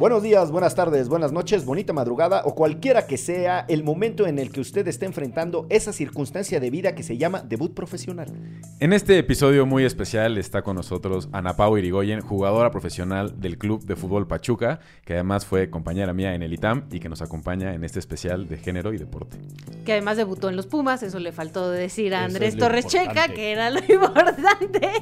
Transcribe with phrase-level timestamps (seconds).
[0.00, 4.38] Buenos días, buenas tardes, buenas noches, bonita madrugada o cualquiera que sea el momento en
[4.38, 8.32] el que usted esté enfrentando esa circunstancia de vida que se llama debut profesional.
[8.78, 13.84] En este episodio muy especial está con nosotros Ana Pau Irigoyen, jugadora profesional del Club
[13.84, 17.74] de Fútbol Pachuca, que además fue compañera mía en el ITAM y que nos acompaña
[17.74, 19.36] en este especial de género y deporte.
[19.84, 23.28] Que además debutó en los Pumas, eso le faltó decir a Andrés es Torres Checa,
[23.28, 24.92] que era lo importante.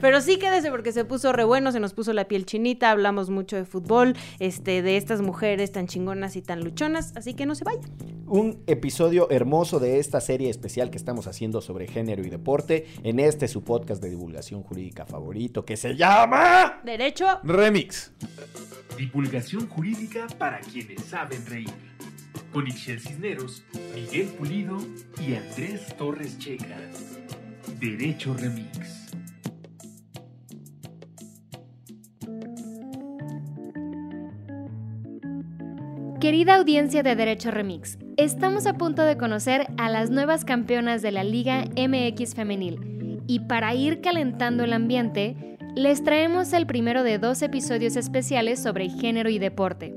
[0.00, 3.30] Pero sí quédese porque se puso re bueno, se nos puso la piel chinita, hablamos
[3.30, 4.16] mucho de fútbol,
[4.48, 7.88] este, de estas mujeres tan chingonas y tan luchonas, así que no se vayan.
[8.26, 13.20] Un episodio hermoso de esta serie especial que estamos haciendo sobre género y deporte en
[13.20, 16.80] este su podcast de divulgación jurídica favorito que se llama...
[16.84, 18.12] Derecho, Remix.
[18.96, 21.70] Divulgación jurídica para quienes saben reír.
[22.52, 23.62] Con Ixel Cisneros,
[23.94, 24.78] Miguel Pulido
[25.20, 26.78] y Andrés Torres Checa.
[27.78, 28.97] Derecho Remix.
[36.20, 41.12] Querida audiencia de Derecho Remix, estamos a punto de conocer a las nuevas campeonas de
[41.12, 47.18] la Liga MX Femenil y para ir calentando el ambiente, les traemos el primero de
[47.18, 49.94] dos episodios especiales sobre género y deporte.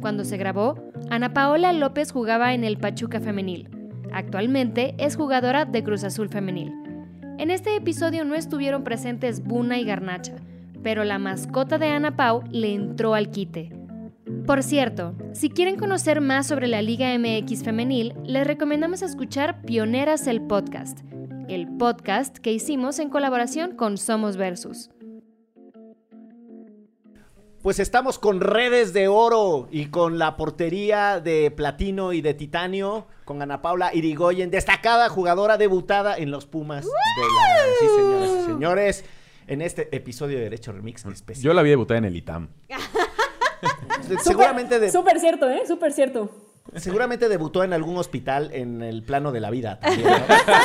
[0.00, 0.76] Cuando se grabó,
[1.10, 3.68] Ana Paola López jugaba en el Pachuca Femenil.
[4.14, 6.72] Actualmente es jugadora de Cruz Azul Femenil.
[7.36, 10.36] En este episodio no estuvieron presentes Buna y Garnacha,
[10.82, 13.79] pero la mascota de Ana Pau le entró al quite.
[14.46, 20.26] Por cierto, si quieren conocer más sobre la Liga MX femenil, les recomendamos escuchar Pioneras
[20.26, 21.00] el Podcast,
[21.48, 24.90] el podcast que hicimos en colaboración con Somos Versus.
[27.62, 33.06] Pues estamos con redes de oro y con la portería de platino y de titanio,
[33.24, 37.64] con Ana Paula Irigoyen, destacada jugadora debutada en los Pumas de la...
[37.78, 39.04] Sí, señoras y señores,
[39.46, 41.44] en este episodio de Derecho Remix especial.
[41.44, 42.48] Yo la vi debutar en el ITAM.
[44.18, 45.62] seguramente, de- Súper cierto, ¿eh?
[45.66, 46.30] Súper cierto.
[46.76, 50.14] seguramente debutó en algún hospital en el plano de la vida también, ¿no?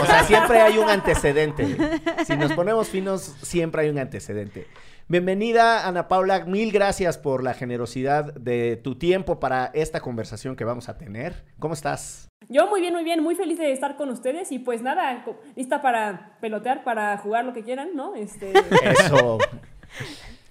[0.03, 1.77] O sea, siempre hay un antecedente.
[2.25, 4.67] Si nos ponemos finos, siempre hay un antecedente.
[5.07, 6.45] Bienvenida, Ana Paula.
[6.45, 11.43] Mil gracias por la generosidad de tu tiempo para esta conversación que vamos a tener.
[11.59, 12.27] ¿Cómo estás?
[12.49, 15.23] Yo muy bien, muy bien, muy feliz de estar con ustedes y pues nada,
[15.55, 18.15] lista para pelotear, para jugar lo que quieran, ¿no?
[18.15, 18.51] Este,
[18.83, 19.37] Eso.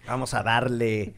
[0.07, 1.15] Vamos a darle.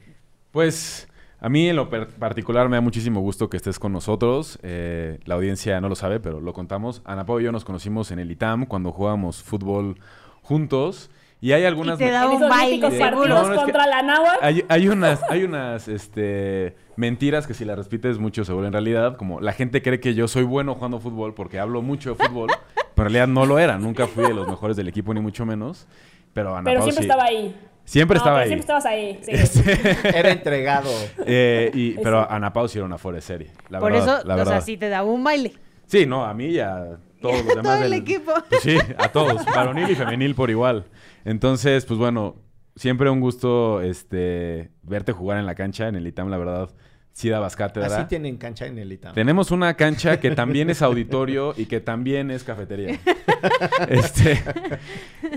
[0.50, 1.06] Pues
[1.38, 4.58] a mí en lo particular me da muchísimo gusto que estés con nosotros.
[4.62, 7.02] Eh, la audiencia no lo sabe, pero lo contamos.
[7.04, 9.98] Ana Pau y yo nos conocimos en el ITAM cuando jugábamos fútbol
[10.42, 11.10] juntos.
[11.38, 12.00] Y hay algunas...
[12.00, 14.38] Y te da un baile, partidos No, no, es que- contra la náhuatl.
[14.42, 19.18] Hay, hay unas, hay unas este, mentiras que si las repites mucho se vuelven realidad.
[19.18, 22.48] Como la gente cree que yo soy bueno jugando fútbol porque hablo mucho de fútbol.
[22.94, 23.78] pero en realidad no lo era.
[23.78, 25.86] Nunca fui de los mejores del equipo, ni mucho menos.
[26.32, 27.10] Pero Ana Pero Pau siempre sí.
[27.10, 27.54] estaba ahí.
[27.86, 28.48] Siempre No, estaba ahí.
[28.48, 29.18] Siempre estabas ahí.
[29.22, 29.30] sí.
[29.32, 30.90] Este, Era entregado.
[31.26, 32.30] eh, y, pero.
[32.30, 33.50] Ana Pau sí era una fuera de serie.
[33.70, 35.54] La por verdad, eso, la o sea, sí te da un baile.
[35.86, 37.62] Sí, no, a mí y a todos los demás.
[37.62, 38.32] Todo el del- equipo.
[38.50, 40.84] Pues sí, a todos, varonil y femenil por igual.
[41.24, 42.36] Entonces, pues bueno,
[42.74, 46.68] siempre un gusto este verte jugar en la cancha, en el ITAM, la verdad,
[47.16, 47.86] sí dabas cátedra.
[47.86, 49.14] Así tienen cancha en el ITAM.
[49.14, 52.98] Tenemos una cancha que también es auditorio y que también es cafetería.
[53.88, 54.42] Este,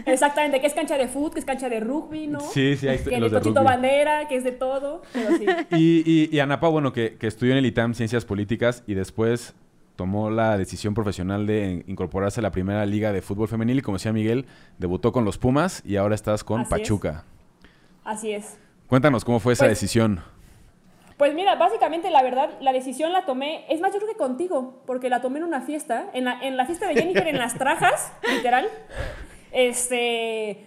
[0.06, 2.40] Exactamente, que es cancha de fútbol, que es cancha de rugby, ¿no?
[2.42, 3.54] sí, sí, hay Que el los de rugby.
[3.64, 5.02] Bandera, que es de todo.
[5.14, 5.46] Pero sí.
[5.72, 8.94] Y, y, y Ana Pau, bueno, que, que estudió en el ITAM Ciencias Políticas y
[8.94, 9.54] después
[9.96, 13.98] tomó la decisión profesional de incorporarse a la primera liga de fútbol femenil y como
[13.98, 14.46] decía Miguel,
[14.78, 16.80] debutó con los Pumas y ahora estás con Así es.
[16.80, 17.24] Pachuca.
[18.06, 18.58] Así es.
[18.88, 20.22] Cuéntanos cómo fue esa Pues- decisión.
[21.20, 24.82] Pues mira, básicamente la verdad, la decisión la tomé, es más, yo creo que contigo,
[24.86, 27.56] porque la tomé en una fiesta, en la, en la fiesta de Jennifer en las
[27.56, 28.70] trajas, literal.
[29.52, 30.64] Este,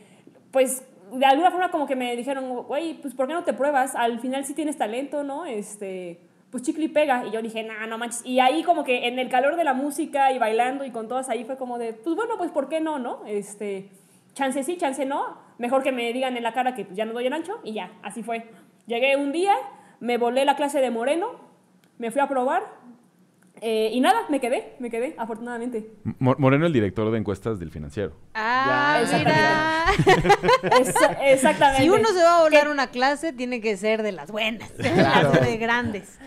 [0.50, 3.94] pues de alguna forma como que me dijeron, güey, pues ¿por qué no te pruebas?
[3.94, 5.46] Al final sí tienes talento, ¿no?
[5.46, 6.20] Este,
[6.50, 7.24] pues chicle y pega.
[7.26, 8.20] Y yo dije, nah, no manches.
[8.26, 11.30] Y ahí como que en el calor de la música y bailando y con todas
[11.30, 13.24] ahí fue como de, pues bueno, pues ¿por qué no, no?
[13.24, 13.88] Este,
[14.34, 15.38] chance sí, chance no.
[15.56, 17.72] Mejor que me digan en la cara que pues, ya no doy el ancho y
[17.72, 18.50] ya, así fue.
[18.86, 19.54] Llegué un día,
[20.02, 21.28] me volé la clase de Moreno,
[21.98, 22.62] me fui a probar
[23.60, 25.92] eh, y nada, me quedé, me quedé, afortunadamente.
[26.18, 28.12] Mo- Moreno, el director de encuestas del financiero.
[28.34, 29.84] Ah, Ya, mira.
[30.80, 31.82] Es- exactamente.
[31.84, 34.90] Si uno se va a volar una clase, tiene que ser de las buenas, de
[34.96, 36.18] las de grandes.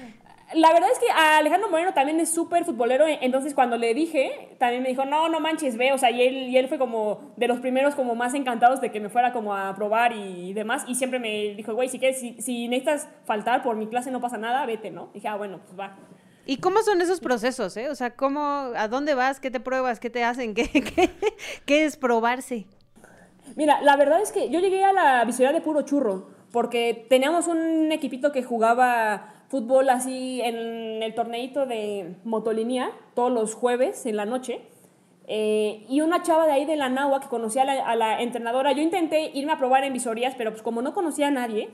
[0.53, 3.95] La verdad es que a Alejandro Moreno también es súper futbolero, e- entonces cuando le
[3.95, 6.77] dije, también me dijo, no, no manches, ve, o sea, y él, y él fue
[6.77, 10.53] como de los primeros como más encantados de que me fuera como a probar y
[10.53, 14.11] demás, y siempre me dijo, güey, si quieres, si, si necesitas faltar por mi clase
[14.11, 15.09] no pasa nada, vete, ¿no?
[15.15, 15.97] dije, ah, bueno, pues va.
[16.45, 17.89] ¿Y cómo son esos procesos, eh?
[17.89, 18.39] O sea, ¿cómo,
[18.75, 21.09] a dónde vas, qué te pruebas, qué te hacen, qué, qué,
[21.65, 22.67] qué es probarse?
[23.55, 27.47] Mira, la verdad es que yo llegué a la visoría de puro churro, porque teníamos
[27.47, 34.17] un equipito que jugaba fútbol así en el torneito de motolinía todos los jueves en
[34.17, 34.61] la noche.
[35.27, 38.81] Eh, y una chava de ahí de la Nahua que conocía a la, entrenadora, yo
[38.81, 41.69] intenté irme a probar en visorías, pero pues como no conocía a nadie,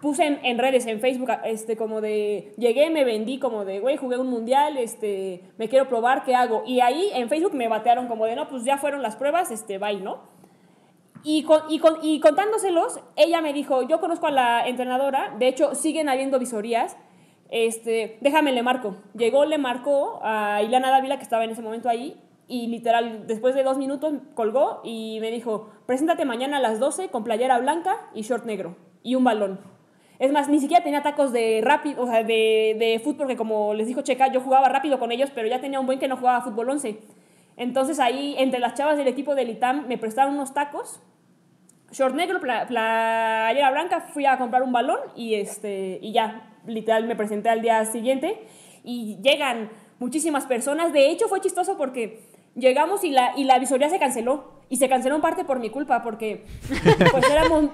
[0.00, 3.98] puse en, en, redes, en Facebook, este, como de, llegué, me vendí, como de, güey,
[3.98, 6.62] jugué un mundial, este, me quiero probar, ¿qué hago?
[6.66, 9.76] Y ahí en Facebook me batearon como de, no, pues ya fueron las pruebas, este,
[9.76, 10.31] bye, ¿no?
[11.24, 15.48] Y, con, y, con, y contándoselos, ella me dijo, yo conozco a la entrenadora, de
[15.48, 16.96] hecho, siguen habiendo visorías,
[17.50, 18.96] este, déjame, le marco.
[19.14, 23.54] Llegó, le marcó a Ileana Dávila, que estaba en ese momento ahí, y literal, después
[23.54, 27.96] de dos minutos colgó y me dijo, preséntate mañana a las 12 con playera blanca
[28.14, 29.60] y short negro y un balón.
[30.18, 33.74] Es más, ni siquiera tenía tacos de rápido, o sea, de, de fútbol, porque como
[33.74, 36.16] les dijo Checa, yo jugaba rápido con ellos, pero ya tenía un buen que no
[36.16, 37.00] jugaba fútbol 11.
[37.56, 41.00] Entonces ahí, entre las chavas del equipo del ITAM, me prestaron unos tacos,
[41.90, 47.06] short negro, pla, playera blanca, fui a comprar un balón y, este, y ya, literal,
[47.06, 48.46] me presenté al día siguiente
[48.82, 50.92] y llegan muchísimas personas.
[50.92, 52.20] De hecho, fue chistoso porque
[52.54, 54.60] llegamos y la, y la visoría se canceló.
[54.68, 56.46] Y se canceló en parte por mi culpa, porque
[57.10, 57.66] pues éramos...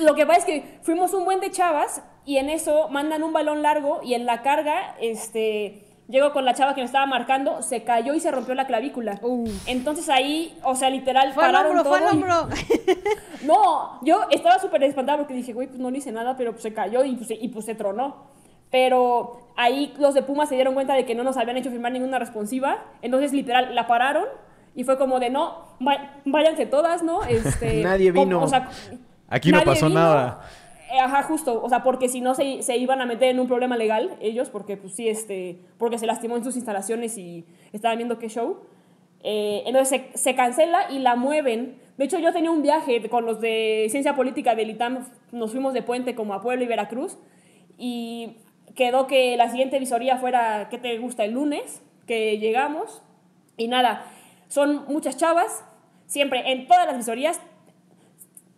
[0.00, 3.34] Lo que pasa es que fuimos un buen de chavas y en eso mandan un
[3.34, 5.84] balón largo y en la carga, este...
[6.08, 9.18] Llego con la chava que me estaba marcando, se cayó y se rompió la clavícula.
[9.22, 9.48] Uh.
[9.66, 12.48] Entonces ahí, o sea, literal, Fue pararon hombro, fue todo y- hombro.
[13.44, 16.62] no, yo estaba súper espantada porque dije, güey, pues no le hice nada, pero pues
[16.62, 18.30] se cayó y pues, se- y pues se tronó.
[18.70, 21.92] Pero ahí los de Puma se dieron cuenta de que no nos habían hecho firmar
[21.92, 22.78] ninguna responsiva.
[23.02, 24.24] Entonces, literal, la pararon
[24.74, 25.58] y fue como de, no,
[26.24, 27.22] váyanse todas, ¿no?
[27.28, 28.42] Este, Nadie vino.
[28.42, 28.68] o sea,
[29.28, 30.00] Aquí no pasó vino.
[30.00, 30.40] nada.
[30.92, 33.46] Eh, Ajá, justo, o sea, porque si no se, se iban a meter en un
[33.46, 37.96] problema legal ellos, porque pues sí, este, porque se lastimó en sus instalaciones y estaban
[37.96, 38.58] viendo qué show.
[39.22, 41.80] Eh, entonces se, se cancela y la mueven.
[41.96, 45.72] De hecho, yo tenía un viaje con los de Ciencia Política del ITAM, nos fuimos
[45.72, 47.16] de puente como a Puebla y Veracruz,
[47.78, 48.36] y
[48.74, 51.24] quedó que la siguiente visoría fuera, ¿qué te gusta?
[51.24, 53.02] El lunes, que llegamos,
[53.56, 54.04] y nada,
[54.48, 55.64] son muchas chavas,
[56.04, 57.40] siempre en todas las visorías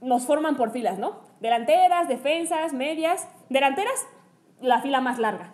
[0.00, 1.20] nos forman por filas, ¿no?
[1.44, 3.28] Delanteras, defensas, medias.
[3.50, 4.06] Delanteras,
[4.62, 5.52] la fila más larga.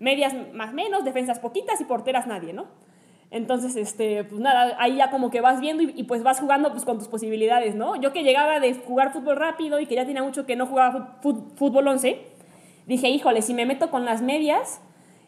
[0.00, 2.66] Medias más menos, defensas poquitas y porteras nadie, ¿no?
[3.30, 6.72] Entonces, este, pues nada, ahí ya como que vas viendo y, y pues vas jugando
[6.72, 7.94] pues con tus posibilidades, ¿no?
[7.94, 11.20] Yo que llegaba de jugar fútbol rápido y que ya tenía mucho que no jugaba
[11.22, 12.20] fútbol 11,
[12.88, 14.80] dije, híjole, si me meto con las medias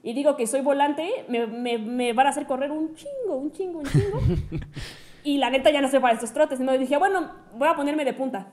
[0.03, 3.53] y digo que soy volante, me, me, me van a hacer correr un chingo, un
[3.53, 4.19] chingo, un chingo.
[5.23, 6.59] y la neta ya no sé para estos trotes.
[6.59, 8.49] Entonces dije, bueno, voy a ponerme de punta.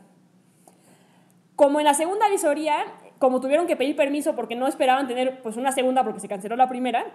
[1.62, 2.74] Como en la segunda visoría,
[3.20, 6.56] como tuvieron que pedir permiso porque no esperaban tener pues una segunda porque se canceló
[6.56, 7.06] la primera,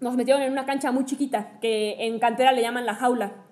[0.00, 3.44] nos metieron en una cancha muy chiquita que en cantera le llaman la jaula.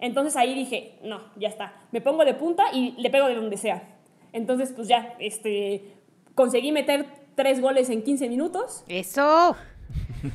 [0.00, 3.58] Entonces ahí dije, no, ya está, me pongo de punta y le pego de donde
[3.58, 3.82] sea.
[4.32, 5.84] Entonces pues ya, este,
[6.34, 9.54] conseguí meter tres goles en 15 minutos Eso.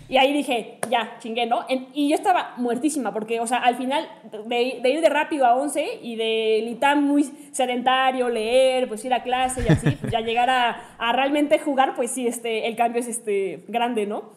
[0.10, 1.66] Y ahí dije, ya, chingué, ¿no?
[1.70, 4.08] En- y yo estaba muertísima, porque, o sea, al final,
[4.46, 9.14] de, de ir de rápido a 11 y de litar muy sedentario, leer, pues ir
[9.14, 12.76] a clase y así, pues ya llegar a, a realmente jugar, pues sí, este, el
[12.76, 14.32] cambio es este, grande, ¿no?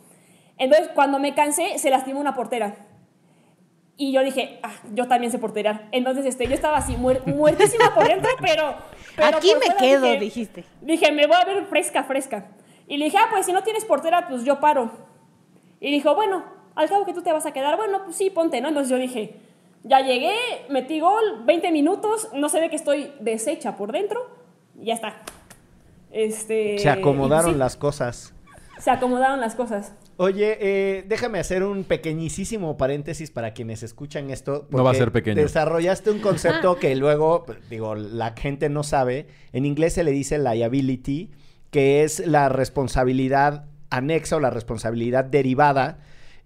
[0.58, 2.86] Entonces, cuando me cansé, se lastimó una portera.
[3.96, 5.88] Y yo dije, ah, yo también sé porterar.
[5.92, 8.74] Entonces, este, yo estaba así, muer- muertísima por dentro, pero...
[9.14, 10.64] pero Aquí me quedo, dije- dijiste.
[10.80, 12.46] Dije, me voy a ver fresca, fresca.
[12.88, 14.90] Y le dije, ah, pues si no tienes portera, pues yo paro.
[15.80, 16.44] Y dijo, bueno,
[16.74, 18.68] al cabo que tú te vas a quedar, bueno, pues sí, ponte, ¿no?
[18.68, 19.34] Entonces yo dije,
[19.82, 20.34] ya llegué,
[20.68, 24.28] metí gol, 20 minutos, no se ve que estoy deshecha por dentro,
[24.78, 25.22] y ya está.
[26.10, 28.34] Este, Se acomodaron y sí, las cosas.
[28.78, 29.92] Se acomodaron las cosas.
[30.16, 34.66] Oye, eh, déjame hacer un pequeñísimo paréntesis para quienes escuchan esto.
[34.70, 35.40] No va a ser pequeño.
[35.40, 39.28] Desarrollaste un concepto que luego, digo, la gente no sabe.
[39.52, 41.30] En inglés se le dice liability,
[41.70, 45.98] que es la responsabilidad anexa o la responsabilidad derivada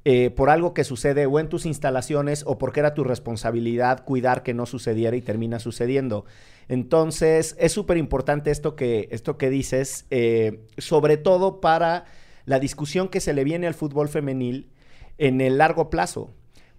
[0.07, 4.43] eh, por algo que sucede o en tus instalaciones o porque era tu responsabilidad cuidar
[4.43, 6.27] que no sucediera y termina sucediendo.
[6.69, 12.05] Entonces, es súper importante esto que, esto que dices, eh, sobre todo para
[12.45, 14.71] la discusión que se le viene al fútbol femenil
[15.17, 16.35] en el largo plazo.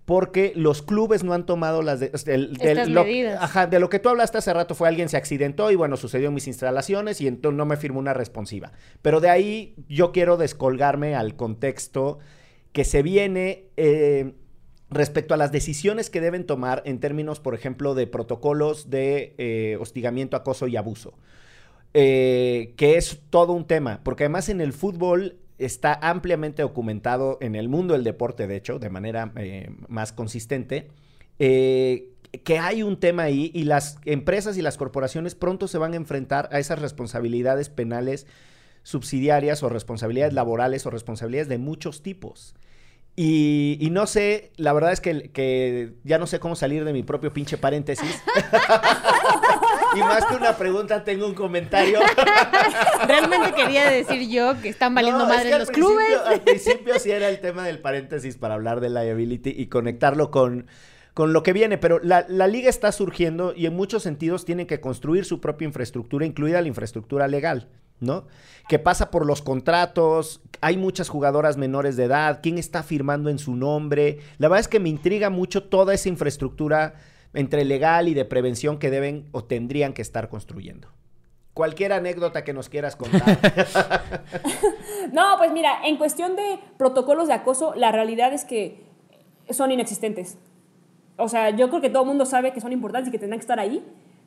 [0.05, 2.11] Porque los clubes no han tomado las de,
[2.87, 3.41] lo, medidas.
[3.41, 6.27] ajá, de lo que tú hablaste hace rato fue alguien se accidentó y bueno, sucedió
[6.27, 8.71] en mis instalaciones y entonces no me firmó una responsiva.
[9.01, 12.19] Pero de ahí yo quiero descolgarme al contexto
[12.71, 14.33] que se viene eh,
[14.89, 19.77] respecto a las decisiones que deben tomar en términos, por ejemplo, de protocolos de eh,
[19.79, 21.17] hostigamiento, acoso y abuso.
[21.93, 27.55] Eh, que es todo un tema, porque además en el fútbol está ampliamente documentado en
[27.55, 30.89] el mundo del deporte, de hecho, de manera eh, más consistente,
[31.39, 32.09] eh,
[32.43, 35.95] que hay un tema ahí y las empresas y las corporaciones pronto se van a
[35.95, 38.27] enfrentar a esas responsabilidades penales
[38.83, 42.55] subsidiarias o responsabilidades laborales o responsabilidades de muchos tipos.
[43.15, 46.91] Y, y no sé, la verdad es que, que ya no sé cómo salir de
[46.91, 48.21] mi propio pinche paréntesis.
[49.95, 51.99] y más que una pregunta, tengo un comentario.
[53.07, 56.17] Realmente quería decir yo que están valiendo No, es madre que los clubes.
[56.25, 60.67] Al principio sí era el tema del paréntesis para hablar de liability y conectarlo con,
[61.13, 64.67] con lo que viene, pero la, la liga está surgiendo y en muchos sentidos tiene
[64.67, 68.27] que construir su propia infraestructura, incluida la infraestructura legal, ¿no?
[68.67, 73.39] Que pasa por los contratos, hay muchas jugadoras menores de edad, quién está firmando en
[73.39, 74.19] su nombre.
[74.37, 76.95] La verdad es que me intriga mucho toda esa infraestructura
[77.35, 80.89] entre legal y de prevención que deben o tendrían que estar construyendo.
[81.53, 83.39] Cualquier anécdota que nos quieras contar.
[85.11, 88.83] No, pues mira, en cuestión de protocolos de acoso, la realidad es que
[89.49, 90.37] son inexistentes.
[91.17, 93.39] O sea, yo creo que todo el mundo sabe que son importantes y que tendrán
[93.39, 93.85] que estar ahí,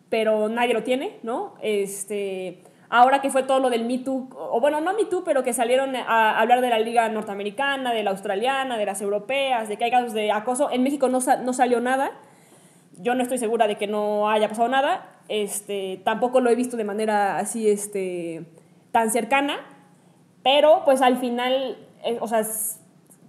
[0.09, 1.55] pero nadie lo tiene, ¿no?
[1.61, 5.43] Este, ahora que fue todo lo del Me Too, o bueno, no Me Too, pero
[5.43, 9.77] que salieron a hablar de la liga norteamericana, de la australiana, de las europeas, de
[9.77, 12.13] que hay casos de acoso, en México no, no salió nada.
[13.01, 15.21] Yo no estoy segura de que no haya pasado nada.
[15.29, 18.45] Este, tampoco lo he visto de manera así, este,
[18.93, 19.57] tan cercana.
[20.43, 22.81] Pero, pues al final, eh, o sea, es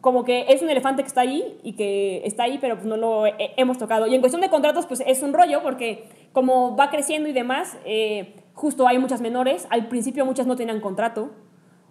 [0.01, 2.95] como que es un elefante que está ahí y que está ahí, pero pues no
[2.95, 4.07] lo he- hemos tocado.
[4.07, 7.77] Y en cuestión de contratos, pues es un rollo porque como va creciendo y demás,
[7.85, 9.67] eh, justo hay muchas menores.
[9.69, 11.31] Al principio muchas no tenían contrato.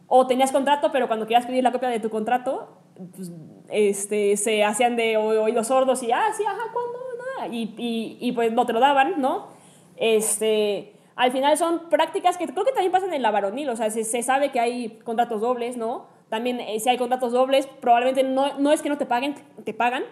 [0.06, 2.78] O tenías contrato, pero cuando querías pedir la copia de tu contrato,
[3.14, 3.30] pues,
[3.68, 6.97] este, se hacían de oídos sordos y, ah, sí, ajá, ¿cuándo?
[7.46, 9.46] Y, y, y, pues no te lo daban, ¿no?
[9.96, 13.90] Este, al final son prácticas que creo que también pasan en la varonil, o sea,
[13.90, 16.06] se, se sabe que hay contratos dobles, ¿no?
[16.28, 19.74] También eh, si hay contratos dobles, probablemente no, no es que no te paguen, te
[19.74, 20.04] pagan,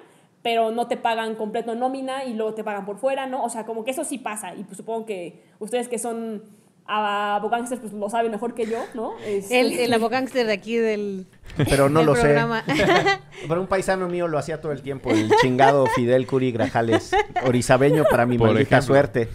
[0.42, 3.44] pero no te pagan completo nómina y luego te pagan por fuera, ¿no?
[3.44, 6.42] O sea, como que eso sí pasa y pues supongo que ustedes que son
[6.88, 9.14] abogados pues lo saben mejor que yo, ¿no?
[9.24, 11.26] Este- El, el abogánster de aquí del,
[11.68, 12.64] Pero no del lo programa.
[12.64, 12.74] sé.
[13.48, 17.12] Pero un paisano mío lo hacía todo el tiempo, el chingado Fidel Curi Grajales,
[17.44, 18.94] orizabeño para mi Por maldita ejemplo.
[18.94, 19.28] suerte.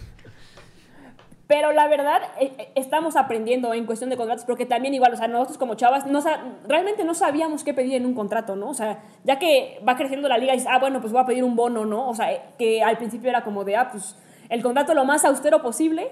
[1.48, 5.16] Pero la verdad, eh, eh, estamos aprendiendo en cuestión de contratos, porque también igual, o
[5.16, 6.22] sea, nosotros como chavas, no
[6.66, 8.70] realmente no sabíamos qué pedir en un contrato, ¿no?
[8.70, 11.26] O sea, ya que va creciendo la liga y dices, ah, bueno, pues voy a
[11.26, 12.08] pedir un bono, ¿no?
[12.08, 14.16] O sea, eh, que al principio era como de, ah, pues
[14.48, 16.10] el contrato lo más austero posible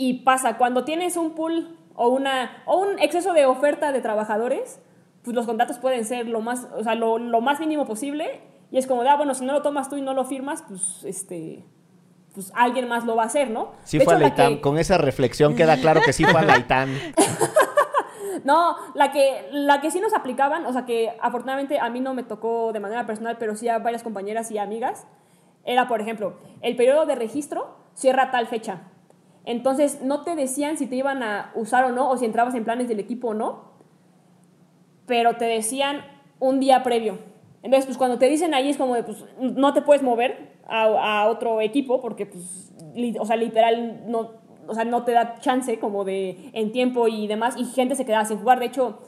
[0.00, 4.80] y pasa, cuando tienes un pool o, una, o un exceso de oferta de trabajadores,
[5.24, 8.40] pues los contratos pueden ser lo más, o sea, lo, lo más mínimo posible
[8.70, 10.62] y es como de, ah, bueno, si no lo tomas tú y no lo firmas,
[10.68, 11.64] pues, este,
[12.32, 13.72] pues alguien más lo va a hacer, ¿no?
[13.82, 14.54] Sí De fue a hecho, la la ITAM.
[14.54, 16.90] que- Con esa reflexión queda claro que sí fue a la ITAM.
[18.44, 22.14] No, la que, la que sí nos aplicaban, o sea que afortunadamente a mí no
[22.14, 25.06] me tocó de manera personal, pero sí a varias compañeras y amigas,
[25.64, 28.82] era, por ejemplo, el periodo de registro cierra tal fecha.
[29.48, 32.64] Entonces no te decían si te iban a usar o no, o si entrabas en
[32.64, 33.72] planes del equipo o no,
[35.06, 36.02] pero te decían
[36.38, 37.18] un día previo.
[37.62, 41.22] Entonces, pues cuando te dicen ahí es como de, pues no te puedes mover a,
[41.22, 42.74] a otro equipo porque, pues,
[43.18, 44.32] o sea, literal, no,
[44.66, 48.04] o sea, no te da chance como de en tiempo y demás, y gente se
[48.04, 48.58] quedaba sin jugar.
[48.58, 48.98] De hecho,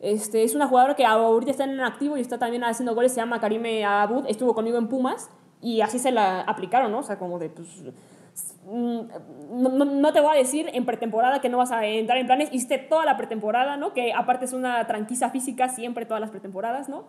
[0.00, 3.20] este, es una jugadora que ahorita está en activo y está también haciendo goles, se
[3.20, 5.28] llama Karime Abud, estuvo conmigo en Pumas
[5.60, 7.00] y así se la aplicaron, ¿no?
[7.00, 7.68] O sea, como de, pues,
[8.66, 12.26] no, no- no te voy a decir en pretemporada que no vas a entrar en
[12.26, 13.92] planes, hiciste toda la pretemporada, ¿no?
[13.92, 17.04] Que aparte es una tranquiza física siempre todas las pretemporadas, ¿no?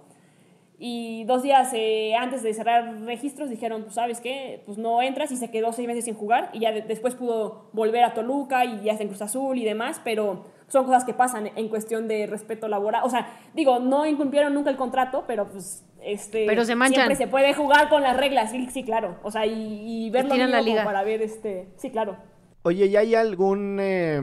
[0.80, 5.32] Y dos días eh, antes de cerrar registros dijeron, pues sabes qué, pues no entras
[5.32, 8.66] y se quedó seis meses sin jugar y ya de- después pudo volver a Toluca
[8.66, 12.08] y ya está en Cruz Azul y demás, pero son cosas que pasan en cuestión
[12.10, 13.04] de respeto laboral.
[13.06, 16.96] O sea, digo, no incumplieron nunca el contrato, pero pues este Pero se manchan.
[17.08, 19.20] siempre se puede jugar con las reglas, sí, sí claro.
[19.24, 20.84] O sea, y, y verlo Estiran la liga.
[20.84, 22.18] para ver este, sí, claro.
[22.66, 24.22] Oye, ¿y hay algún eh,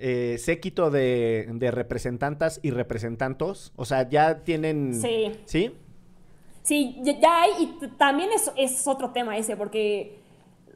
[0.00, 3.72] eh, séquito de, de representantas y representantos?
[3.76, 4.94] O sea, ya tienen...
[4.94, 5.32] Sí.
[5.44, 5.72] ¿Sí?
[6.62, 10.18] Sí, ya- ya hay, y también es, es otro tema ese, porque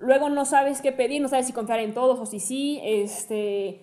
[0.03, 3.81] luego no sabes qué pedir, no sabes si confiar en todos o si sí, este,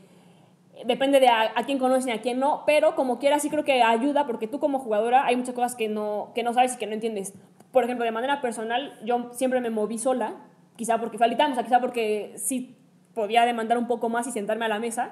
[0.85, 3.63] depende de a, a quién conocen y a quién no, pero como quiera sí creo
[3.63, 6.77] que ayuda, porque tú como jugadora hay muchas cosas que no, que no sabes y
[6.77, 7.33] que no entiendes.
[7.71, 10.35] Por ejemplo, de manera personal, yo siempre me moví sola,
[10.75, 12.77] quizá porque faltamos, o sea, quizá porque sí
[13.13, 15.11] podía demandar un poco más y sentarme a la mesa,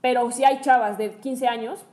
[0.00, 1.86] pero si hay chavas de 15 años,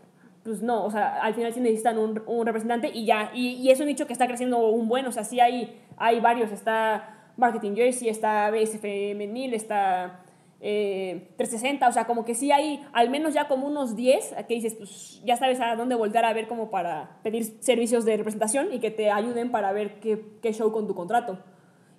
[0.43, 3.71] pues no, o sea, al final sí necesitan un, un representante y ya, y, y
[3.71, 7.31] es un nicho que está creciendo un buen, o sea, sí hay, hay varios, está
[7.37, 10.22] Marketing Jersey, está BS Femenil, está
[10.65, 14.53] eh, 360, o sea, como que sí hay al menos ya como unos 10 que
[14.53, 18.71] dices, pues ya sabes a dónde voltear a ver como para pedir servicios de representación
[18.71, 21.37] y que te ayuden para ver qué, qué show con tu contrato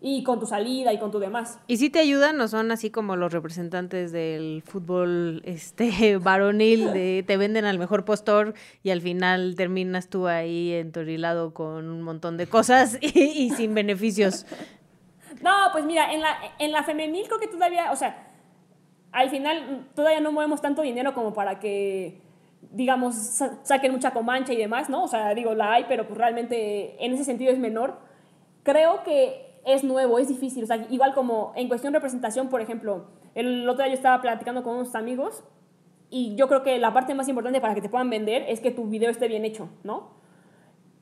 [0.00, 1.59] y con tu salida y con tu demás.
[1.66, 7.23] ¿Y si te ayudan o son así como los representantes del fútbol este varonil de
[7.26, 12.38] te venden al mejor postor y al final terminas tú ahí entorilado con un montón
[12.38, 14.47] de cosas y, y sin beneficios?
[15.42, 18.24] No, pues mira, en la, en la femenil creo que todavía, o sea,
[19.14, 22.21] al final todavía no movemos tanto dinero como para que,
[22.73, 25.04] digamos, sa- saquen mucha comancha y demás, ¿no?
[25.04, 27.99] O sea, digo, la hay, pero pues realmente en ese sentido es menor.
[28.64, 30.64] Creo que es nuevo, es difícil.
[30.64, 34.21] O sea, igual como en cuestión de representación, por ejemplo, el otro día yo estaba
[34.21, 35.44] platicando con unos amigos
[36.11, 38.71] y yo creo que la parte más importante para que te puedan vender es que
[38.71, 40.11] tu video esté bien hecho, ¿no?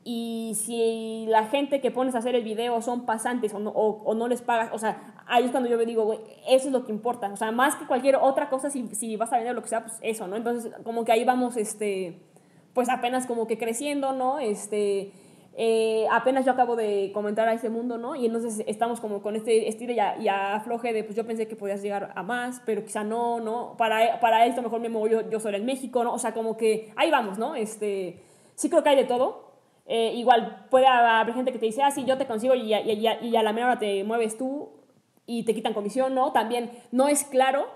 [0.05, 4.03] Y si la gente que pones a hacer el video son pasantes o no, o,
[4.03, 6.19] o no les pagas, o sea, ahí es cuando yo me digo, güey,
[6.49, 7.29] eso es lo que importa.
[7.31, 9.81] O sea, más que cualquier otra cosa, si, si vas a vender lo que sea,
[9.83, 10.35] pues eso, ¿no?
[10.35, 12.19] Entonces, como que ahí vamos, este,
[12.73, 14.39] pues apenas como que creciendo, ¿no?
[14.39, 15.13] Este,
[15.55, 18.15] eh, apenas yo acabo de comentar a ese mundo, ¿no?
[18.17, 21.47] Y entonces estamos como con este estilo y, a- y afloje de, pues yo pensé
[21.47, 23.75] que podías llegar a más, pero quizá no, ¿no?
[23.77, 26.13] Para, para esto mejor me muevo yo, yo sola en México, ¿no?
[26.13, 27.55] O sea, como que ahí vamos, ¿no?
[27.55, 28.19] Este,
[28.55, 29.52] sí creo que hay de todo.
[29.85, 32.81] Eh, igual puede haber gente que te dice, ah, sí, yo te consigo y, a-
[32.81, 34.69] y, a- y a la menor hora te mueves tú
[35.25, 36.31] y te quitan comisión, ¿no?
[36.31, 37.67] También no es claro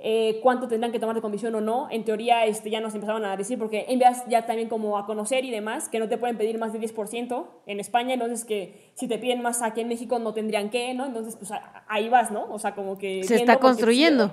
[0.00, 1.88] eh, cuánto tendrán que tomar de comisión o no.
[1.90, 5.44] En teoría este, ya nos empezaron a decir, porque envías ya también como a conocer
[5.44, 9.08] y demás, que no te pueden pedir más de 10% en España, entonces que si
[9.08, 11.04] te piden más aquí en México no tendrían que, ¿no?
[11.06, 11.50] Entonces, pues
[11.88, 12.46] ahí vas, ¿no?
[12.52, 13.24] O sea, como que...
[13.24, 14.30] Se está construyendo.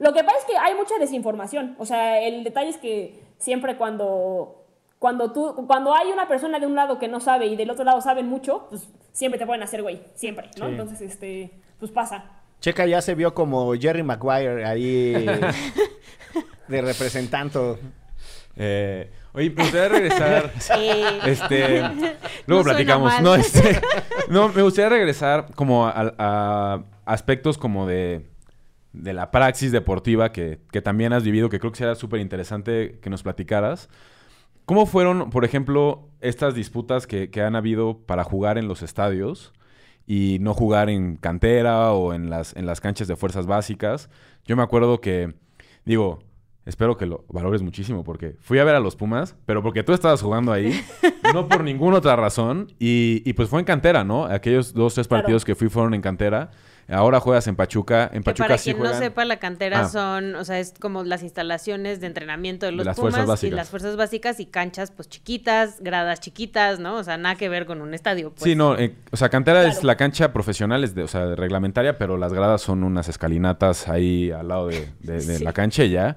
[0.00, 1.76] lo que pasa es que hay mucha desinformación.
[1.78, 4.63] O sea, el detalle es que siempre cuando,
[5.04, 7.84] cuando, tú, cuando hay una persona de un lado que no sabe y del otro
[7.84, 10.00] lado saben mucho, pues siempre te pueden hacer güey.
[10.14, 10.64] Siempre, ¿no?
[10.64, 10.70] Sí.
[10.70, 12.24] Entonces, este, pues pasa.
[12.58, 15.12] Checa ya se vio como Jerry Maguire ahí
[16.68, 17.58] de representante.
[18.56, 20.50] Eh, oye, me gustaría regresar.
[20.78, 21.92] Eh, Este, No
[22.46, 23.20] luego platicamos.
[23.20, 23.82] No, este,
[24.30, 28.24] no, me gustaría regresar como a, a aspectos como de,
[28.94, 33.00] de la praxis deportiva que, que también has vivido, que creo que será súper interesante
[33.02, 33.90] que nos platicaras.
[34.66, 39.52] ¿Cómo fueron, por ejemplo, estas disputas que, que han habido para jugar en los estadios
[40.06, 44.08] y no jugar en cantera o en las, en las canchas de fuerzas básicas?
[44.46, 45.34] Yo me acuerdo que,
[45.84, 46.20] digo,
[46.64, 49.92] espero que lo valores muchísimo porque fui a ver a los Pumas, pero porque tú
[49.92, 50.80] estabas jugando ahí,
[51.34, 52.72] no por ninguna otra razón.
[52.78, 54.24] Y, y pues fue en cantera, ¿no?
[54.24, 55.22] Aquellos dos, tres Claro.
[55.24, 56.50] partidos que fui fueron en cantera.
[56.88, 58.10] Ahora juegas en Pachuca.
[58.12, 58.94] En que Pachuca para sí quien juegan...
[58.96, 59.88] no sepa, la cantera Ah.
[59.88, 63.70] son, o sea, es como las instalaciones de entrenamiento de los las Pumas y las
[63.70, 66.96] fuerzas básicas y canchas pues chiquitas, gradas chiquitas, ¿no?
[66.96, 68.30] O sea, nada que ver con un estadio.
[68.30, 68.42] Pues.
[68.44, 71.36] Sí, no, eh, o sea, cantera es la cancha profesional, es de, o sea, de
[71.36, 75.44] reglamentaria, pero las gradas son unas escalinatas ahí al lado de, de- de Sí.
[75.44, 76.16] la cancha ya.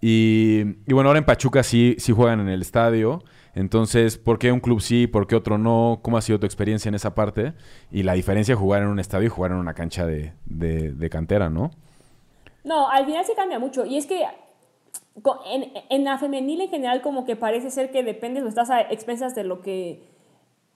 [0.00, 3.24] Y, y bueno, ahora en Pachuca sí, sí juegan en el estadio.
[3.54, 6.00] Entonces, ¿por qué un club sí, por qué otro no?
[6.02, 7.54] ¿Cómo ha sido tu experiencia en esa parte?
[7.90, 10.32] Y la diferencia de jugar en un estadio y jugar en una cancha de,
[11.10, 11.70] cantera, ¿no?
[12.64, 13.86] No, al final sí cambia mucho.
[13.86, 14.24] Y es que
[15.90, 19.34] en la femenil en general como que parece ser que dependes o estás a expensas
[19.34, 20.02] de lo que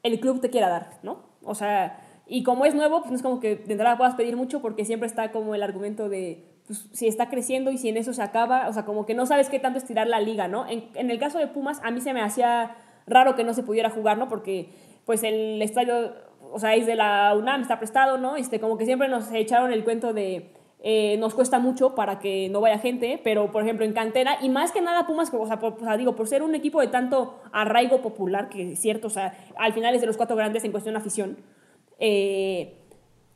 [0.03, 1.25] el club te quiera dar, ¿no?
[1.43, 4.37] O sea, y como es nuevo, pues no es como que de entrada puedas pedir
[4.37, 7.97] mucho porque siempre está como el argumento de pues, si está creciendo y si en
[7.97, 10.69] eso se acaba, o sea, como que no sabes qué tanto estirar la liga, ¿no?
[10.69, 12.77] En, en el caso de Pumas, a mí se me hacía
[13.07, 14.29] raro que no se pudiera jugar, ¿no?
[14.29, 14.69] Porque
[15.05, 16.13] pues el estadio,
[16.53, 18.37] o sea, es de la UNAM, está prestado, ¿no?
[18.37, 22.49] Este, como que siempre nos echaron el cuento de eh, nos cuesta mucho para que
[22.51, 25.59] no vaya gente, pero por ejemplo en cantera, y más que nada Pumas, o sea,
[25.59, 29.09] por, o sea, digo, por ser un equipo de tanto arraigo popular, que es cierto,
[29.09, 31.37] o sea, al final es de los cuatro grandes en cuestión de afición.
[31.99, 32.77] Eh,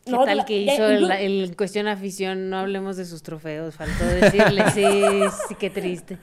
[0.05, 2.51] ¿Qué tal que ya- hizo el, el cuestión afición?
[2.51, 5.03] No hablemos de sus trofeos, faltó decirle, sí,
[5.49, 6.19] sí, qué triste.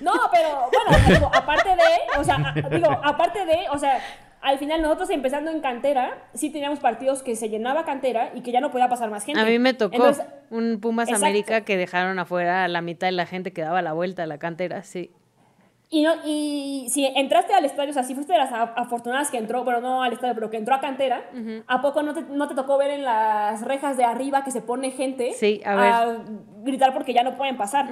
[0.00, 3.98] No, pero bueno, digo, aparte de, o sea, digo, aparte de, o sea,
[4.42, 8.50] al final nosotros empezando en cantera, sí teníamos partidos que se llenaba cantera y que
[8.52, 9.40] ya no podía pasar más gente.
[9.40, 11.24] A mí me tocó Entonces, un Pumas Exacto.
[11.26, 14.26] América que dejaron afuera a la mitad de la gente que daba la vuelta a
[14.26, 15.10] la cantera, sí.
[15.94, 19.36] Y, no, y si entraste al estadio, o sea, si fuiste de las afortunadas que
[19.36, 21.22] entró, pero no al estadio, pero que entró a cantera,
[21.66, 24.62] ¿a poco no te, no te tocó ver en las rejas de arriba que se
[24.62, 26.16] pone gente Sí, a
[26.62, 27.88] gritar porque ya no pueden pasar?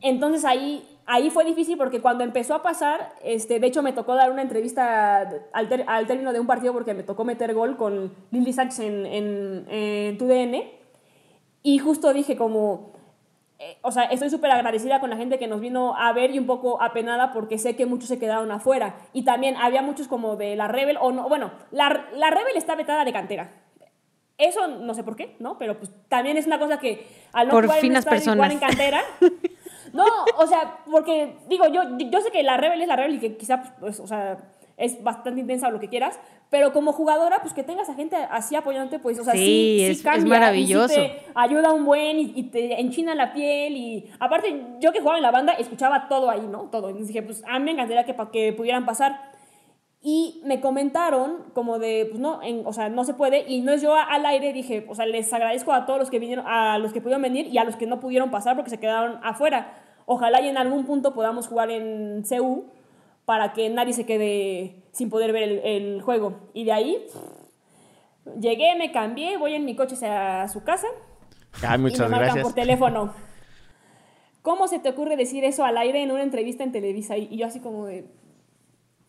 [0.00, 4.14] Entonces ahí, ahí fue difícil porque cuando empezó a pasar, este, de hecho me tocó
[4.14, 7.76] dar una entrevista al, ter- al término de un partido porque me tocó meter gol
[7.76, 10.62] con Lili Sánchez en, en, en TUDN
[11.62, 12.92] y justo dije como,
[13.58, 16.38] eh, o sea, estoy súper agradecida con la gente que nos vino a ver y
[16.38, 18.96] un poco apenada porque sé que muchos se quedaron afuera.
[19.14, 22.74] Y también había muchos como de la Rebel, o no, bueno, la, la Rebel está
[22.74, 23.50] vetada de cantera.
[24.38, 25.56] Eso no sé por qué, ¿no?
[25.56, 28.54] Pero pues también es una cosa que al no Por jugar finas jugar en personas.
[28.60, 29.00] cantera.
[29.94, 30.04] no,
[30.36, 33.36] o sea, porque digo, yo, yo sé que la Rebel es la Rebel y que
[33.38, 34.36] quizá, pues, o sea,
[34.76, 36.18] es bastante intensa o lo que quieras,
[36.50, 39.44] pero como jugadora, pues que tengas a gente así apoyándote, pues, o sea, sí, Sí,
[39.78, 40.94] sí, es- es cambia, y sí maravilloso.
[40.94, 45.16] te ayuda un buen y, y te enchina la piel y aparte yo que jugaba
[45.18, 46.64] en la banda escuchaba todo ahí, ¿no?
[46.70, 46.88] Todo.
[46.88, 49.34] Entonces dije, pues a mí me encantaría que, que pudieran pasar.
[50.02, 53.44] Y me comentaron como de, pues no, en- o sea, no se puede.
[53.50, 56.20] Y no es yo al aire, dije, o sea, les agradezco a todos los que
[56.20, 58.78] vinieron, a los que pudieron venir y a los que no pudieron pasar porque se
[58.78, 59.72] quedaron afuera.
[60.04, 62.66] Ojalá y en algún punto podamos jugar en CU
[63.26, 66.48] para que nadie se quede sin poder ver el, el juego.
[66.54, 67.06] Y de ahí
[68.40, 70.86] llegué, me cambié, voy en mi coche hacia su casa
[71.62, 72.44] Ay, y me muchas marcan gracias.
[72.44, 73.12] por teléfono.
[74.42, 77.16] ¿Cómo se te ocurre decir eso al aire en una entrevista en Televisa?
[77.16, 78.06] Y yo así como de...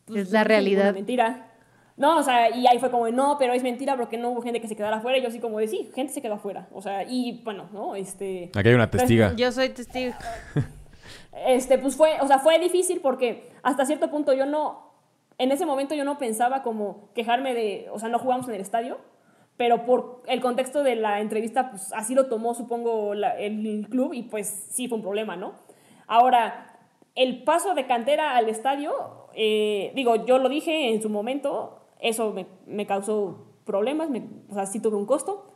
[0.06, 0.93] pues, Es la no, realidad.
[0.93, 1.51] mentira.
[1.95, 4.41] No, o sea, y ahí fue como, de, no, pero es mentira porque no hubo
[4.41, 5.17] gente que se quedara afuera.
[5.17, 6.67] Y yo así como de, sí, gente se quedó afuera.
[6.71, 7.95] O sea, y bueno, ¿no?
[7.95, 8.51] Este...
[8.56, 9.34] Aquí hay una testiga.
[9.36, 10.13] Yo soy testigo.
[11.45, 14.91] Este, pues fue, o sea, fue difícil porque hasta cierto punto yo no,
[15.38, 18.62] en ese momento yo no pensaba como quejarme de, o sea, no jugamos en el
[18.62, 18.97] estadio,
[19.56, 24.23] pero por el contexto de la entrevista, pues así lo tomó, supongo, el club y
[24.23, 25.54] pues sí fue un problema, ¿no?
[26.08, 26.78] Ahora,
[27.15, 28.93] el paso de cantera al estadio,
[29.34, 34.54] eh, digo, yo lo dije en su momento, eso me, me causó problemas, me- o
[34.54, 35.47] sea, sí tuve un costo.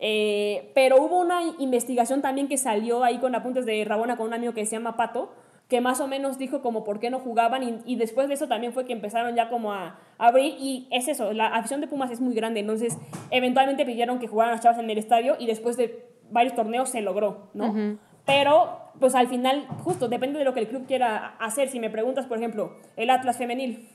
[0.00, 4.34] Eh, pero hubo una investigación también que salió ahí con apuntes de Rabona con un
[4.34, 5.32] amigo que se llama Pato,
[5.68, 8.48] que más o menos dijo como por qué no jugaban y, y después de eso
[8.48, 12.10] también fue que empezaron ya como a, abrir y es eso, la afición de Pumas
[12.10, 12.98] es muy grande, entonces
[13.30, 17.00] eventualmente pidieron que jugaran las chavas en el estadio y después de varios torneos se
[17.00, 17.98] logró, ¿no?
[18.26, 21.68] Pero pues al final, justo, depende de lo que el club quiera hacer.
[21.68, 23.88] Si me preguntas, por ejemplo, el Atlas femenil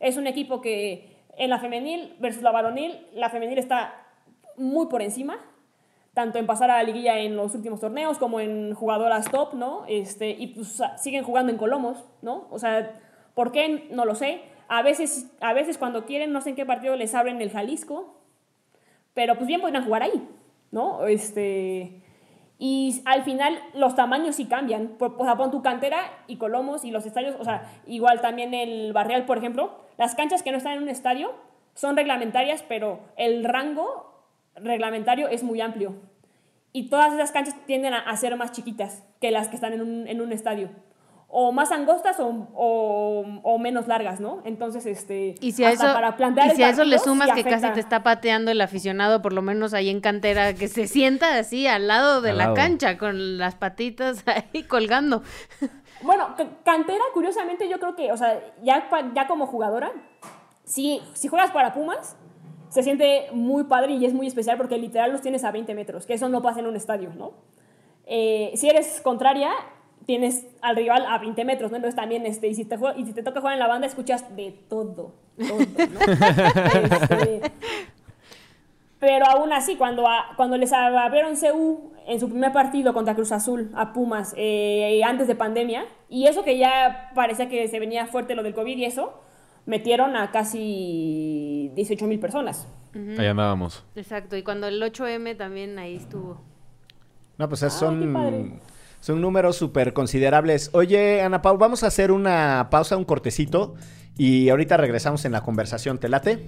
[0.00, 4.03] es un equipo que en la femenil versus la varonil, la femenil está
[4.56, 5.38] muy por encima,
[6.14, 9.84] tanto en pasar a la liguilla en los últimos torneos como en jugadoras top, ¿no?
[9.88, 12.46] Este, y pues siguen jugando en Colomos, ¿no?
[12.50, 13.00] O sea,
[13.34, 13.88] ¿por qué?
[13.90, 14.42] No lo sé.
[14.68, 18.16] A veces, a veces cuando quieren, no sé en qué partido les abren el Jalisco,
[19.12, 20.28] pero pues bien podrían jugar ahí,
[20.70, 21.06] ¿no?
[21.06, 22.02] Este,
[22.58, 24.96] y al final los tamaños sí cambian.
[24.98, 28.92] O sea, pon tu cantera y Colomos y los estadios, o sea, igual también el
[28.92, 31.32] Barreal, por ejemplo, las canchas que no están en un estadio
[31.74, 34.13] son reglamentarias, pero el rango
[34.56, 35.94] reglamentario es muy amplio.
[36.72, 40.08] Y todas esas canchas tienden a, ser más chiquitas que las que están en un,
[40.08, 40.70] en un estadio.
[41.36, 44.40] O más angostas o, o, o menos largas, ¿no?
[44.44, 45.34] Entonces, este...
[45.40, 47.80] Y si a eso, para plantear y si a eso le sumas que casi te
[47.80, 51.88] está pateando el aficionado, por lo menos ahí en cantera, que se sienta así al
[51.88, 52.54] lado de Al la lado.
[52.56, 55.22] cancha, con las patitas ahí colgando.
[56.02, 59.90] Bueno, ca- cantera, curiosamente, yo creo que, o sea, ya, ya como jugadora,
[60.64, 62.16] si, si juegas para Pumas,
[62.74, 66.06] se siente muy padre y es muy especial porque literal los tienes a 20 metros,
[66.06, 67.34] que eso no pasa en un estadio, ¿no?
[68.04, 69.52] Eh, si eres contraria,
[70.06, 71.76] tienes al rival a 20 metros, ¿no?
[71.76, 75.58] Entonces también, este, y si te, toca jugar en la banda, escuchas de todo, todo,
[75.68, 76.00] ¿no?
[76.82, 77.52] Este,
[78.98, 83.70] pero aún así, cuando, cuando les abrieron CU en su primer partido contra Cruz Azul
[83.76, 88.34] a Pumas eh, antes de pandemia, y eso que ya parecía que se venía fuerte
[88.34, 89.20] lo del COVID y eso,
[89.66, 92.66] metieron a casi 18 mil personas.
[93.18, 93.84] Ahí andábamos.
[93.96, 96.40] Exacto, y cuando el 8M también ahí estuvo.
[97.38, 98.60] No, pues Ay, son,
[99.00, 100.70] son números súper considerables.
[100.72, 103.74] Oye, Ana Pau, vamos a hacer una pausa, un cortecito,
[104.16, 105.98] y ahorita regresamos en la conversación.
[105.98, 106.38] ¿Te late?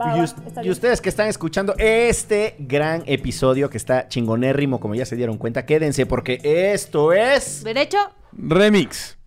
[0.00, 5.04] Va, y, va, ustedes que están escuchando este gran episodio que está chingonérrimo, como ya
[5.04, 7.62] se dieron cuenta, quédense porque esto es...
[7.62, 7.98] ¿Derecho?
[8.32, 9.19] Remix.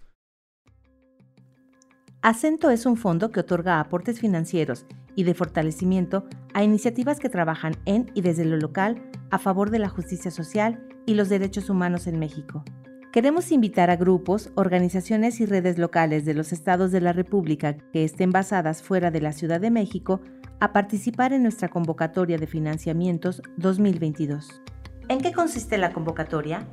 [2.23, 7.75] Acento es un fondo que otorga aportes financieros y de fortalecimiento a iniciativas que trabajan
[7.83, 12.07] en y desde lo local a favor de la justicia social y los derechos humanos
[12.07, 12.63] en México.
[13.11, 18.05] Queremos invitar a grupos, organizaciones y redes locales de los estados de la República que
[18.05, 20.21] estén basadas fuera de la Ciudad de México
[20.61, 24.61] a participar en nuestra convocatoria de financiamientos 2022.
[25.09, 26.65] ¿En qué consiste la convocatoria?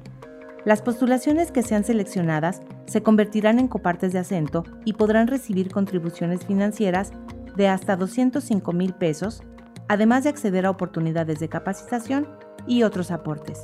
[0.64, 6.44] Las postulaciones que sean seleccionadas se convertirán en copartes de acento y podrán recibir contribuciones
[6.44, 7.12] financieras
[7.56, 9.42] de hasta 205 mil pesos,
[9.88, 12.28] además de acceder a oportunidades de capacitación
[12.66, 13.62] y otros aportes.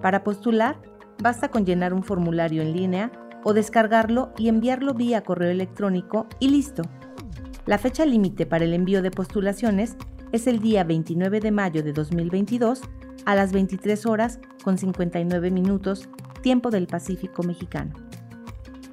[0.00, 0.76] Para postular,
[1.20, 3.10] basta con llenar un formulario en línea
[3.42, 6.82] o descargarlo y enviarlo vía correo electrónico y listo.
[7.66, 9.96] La fecha límite para el envío de postulaciones
[10.30, 12.82] es el día 29 de mayo de 2022
[13.24, 16.08] a las 23 horas con 59 minutos,
[16.40, 17.92] tiempo del Pacífico mexicano.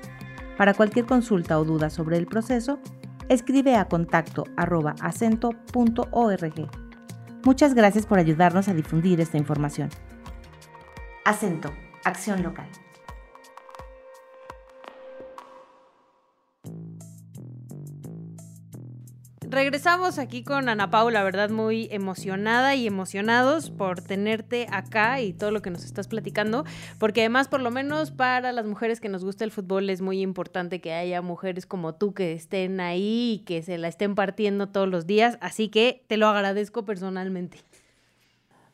[0.56, 2.78] Para cualquier consulta o duda sobre el proceso,
[3.28, 6.68] escribe a contacto arroba acento.org.
[7.44, 9.90] Muchas gracias por ayudarnos a difundir esta información.
[11.24, 11.70] Acento,
[12.04, 12.66] acción local.
[19.58, 25.32] Regresamos aquí con Ana Paula, la verdad muy emocionada y emocionados por tenerte acá y
[25.32, 26.64] todo lo que nos estás platicando,
[27.00, 30.20] porque además por lo menos para las mujeres que nos gusta el fútbol es muy
[30.20, 34.68] importante que haya mujeres como tú que estén ahí y que se la estén partiendo
[34.68, 37.58] todos los días, así que te lo agradezco personalmente.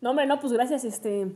[0.02, 1.32] No, hombre, no, pues gracias, este,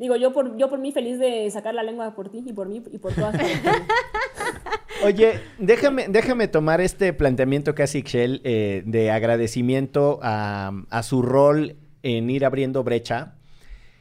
[0.00, 2.68] digo, yo por, yo por mí feliz de sacar la lengua por ti y por
[2.68, 3.36] mí y por todas.
[5.04, 11.22] Oye, déjame, déjame tomar este planteamiento que hace Ixchel eh, de agradecimiento a, a su
[11.22, 13.34] rol en ir abriendo brecha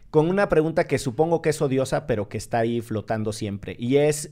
[0.10, 3.76] con una pregunta que supongo que es odiosa, pero que está ahí flotando siempre.
[3.78, 4.32] Y es,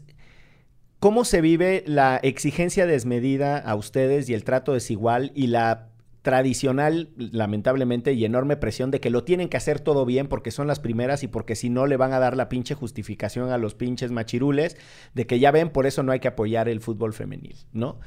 [0.99, 5.89] ¿cómo se vive la exigencia desmedida a ustedes y el trato desigual y la
[6.25, 10.65] tradicional, lamentablemente, y enorme presión de que lo tienen que hacer todo bien porque son
[10.65, 13.75] las primeras y porque si no le van a dar la pinche justificación a los
[13.75, 14.75] pinches machirules
[15.13, 17.99] de que ya ven, por eso no hay que apoyar el fútbol femenil, ¿no?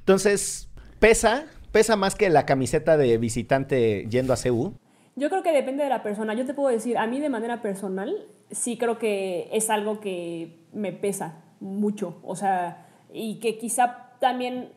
[0.00, 4.74] Entonces, pesa, pesa más que la camiseta de visitante yendo a CU.
[5.16, 6.34] Yo creo que depende de la persona.
[6.34, 8.14] Yo te puedo decir, a mí de manera personal,
[8.50, 12.20] sí creo que es algo que me pesa mucho.
[12.22, 14.72] O sea, y que quizá también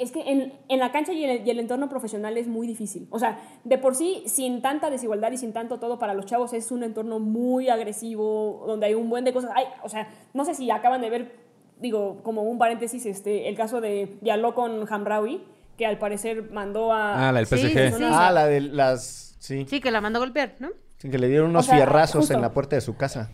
[0.00, 3.06] es que en, en la cancha y el, y el, entorno profesional es muy difícil.
[3.10, 6.54] O sea, de por sí, sin tanta desigualdad y sin tanto todo para los chavos,
[6.54, 9.50] es un entorno muy agresivo, donde hay un buen de cosas.
[9.54, 11.36] Hay, o sea, no sé si acaban de ver,
[11.78, 15.44] digo, como un paréntesis, este, el caso de Diallo con Hamraoui,
[15.76, 17.28] que al parecer mandó a...
[17.28, 17.56] Ah, la del PSG.
[17.58, 19.36] Sí, sí, Ah, la de las...
[19.38, 19.66] Sí.
[19.68, 20.70] Sí, que la mandó a golpear, ¿no?
[20.96, 22.34] Sí, que le dieron unos O sea, fierrazos justo.
[22.34, 23.30] en la puerta de su casa.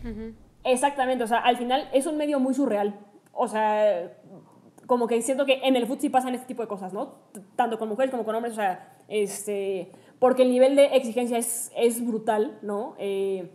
[0.65, 2.99] Exactamente, o sea, al final es un medio muy surreal.
[3.31, 4.11] O sea,
[4.87, 7.15] como que siento que en el fútbol sí pasan este tipo de cosas, ¿no?
[7.55, 11.71] Tanto con mujeres como con hombres, o sea, este, porque el nivel de exigencia es,
[11.75, 12.95] es brutal, ¿no?
[12.97, 13.51] Eh,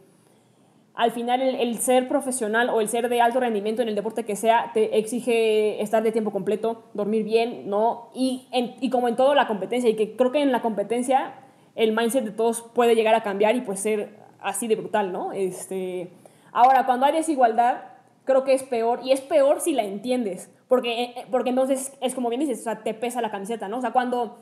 [0.95, 4.25] al final el, el ser profesional o el ser de alto rendimiento en el deporte
[4.27, 8.11] que sea te exige estar de tiempo completo, dormir bien, ¿no?
[8.15, 11.33] Y, en- y como en toda la competencia, y que creo que en la competencia
[11.77, 15.33] el mindset de todos puede llegar a cambiar y pues ser así de brutal, ¿no?
[15.33, 16.11] Este,
[16.53, 17.85] ahora, cuando hay desigualdad,
[18.25, 22.15] creo que es peor, y es peor si la entiendes, porque, eh, porque entonces es
[22.15, 23.77] como bien dices, o sea, te pesa la camiseta, ¿no?
[23.77, 24.39] O sea, cuando,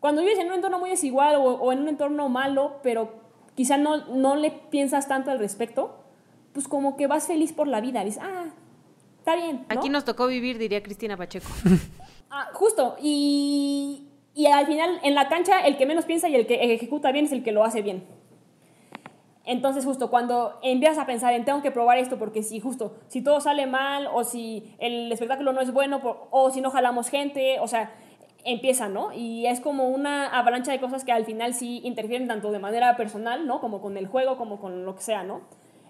[0.00, 3.12] cuando vives en un entorno muy desigual o, o en un entorno malo, pero
[3.54, 6.02] quizá no, no le piensas tanto al respecto,
[6.54, 8.46] pues como que vas feliz por la vida, dices, ah,
[9.18, 9.66] está bien.
[9.68, 9.78] ¿no?
[9.78, 11.48] Aquí nos tocó vivir, diría Cristina Pacheco.
[12.30, 16.46] Ah, justo, y, y al final en la cancha el que menos piensa y el
[16.46, 18.02] que ejecuta bien es el que lo hace bien.
[19.46, 23.22] Entonces justo cuando empiezas a pensar en tengo que probar esto porque si justo, si
[23.22, 27.08] todo sale mal o si el espectáculo no es bueno por- o si no jalamos
[27.08, 27.92] gente, o sea,
[28.44, 29.12] empieza, ¿no?
[29.12, 32.96] Y es como una avalancha de cosas que al final sí interfieren tanto de manera
[32.96, 33.60] personal, ¿no?
[33.60, 35.40] Como con el juego, como con lo que sea, ¿no?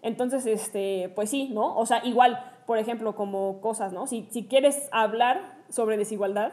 [0.03, 1.77] Entonces, este, pues sí, ¿no?
[1.77, 4.07] O sea, igual, por ejemplo, como cosas, ¿no?
[4.07, 6.53] Si, si quieres hablar sobre desigualdad,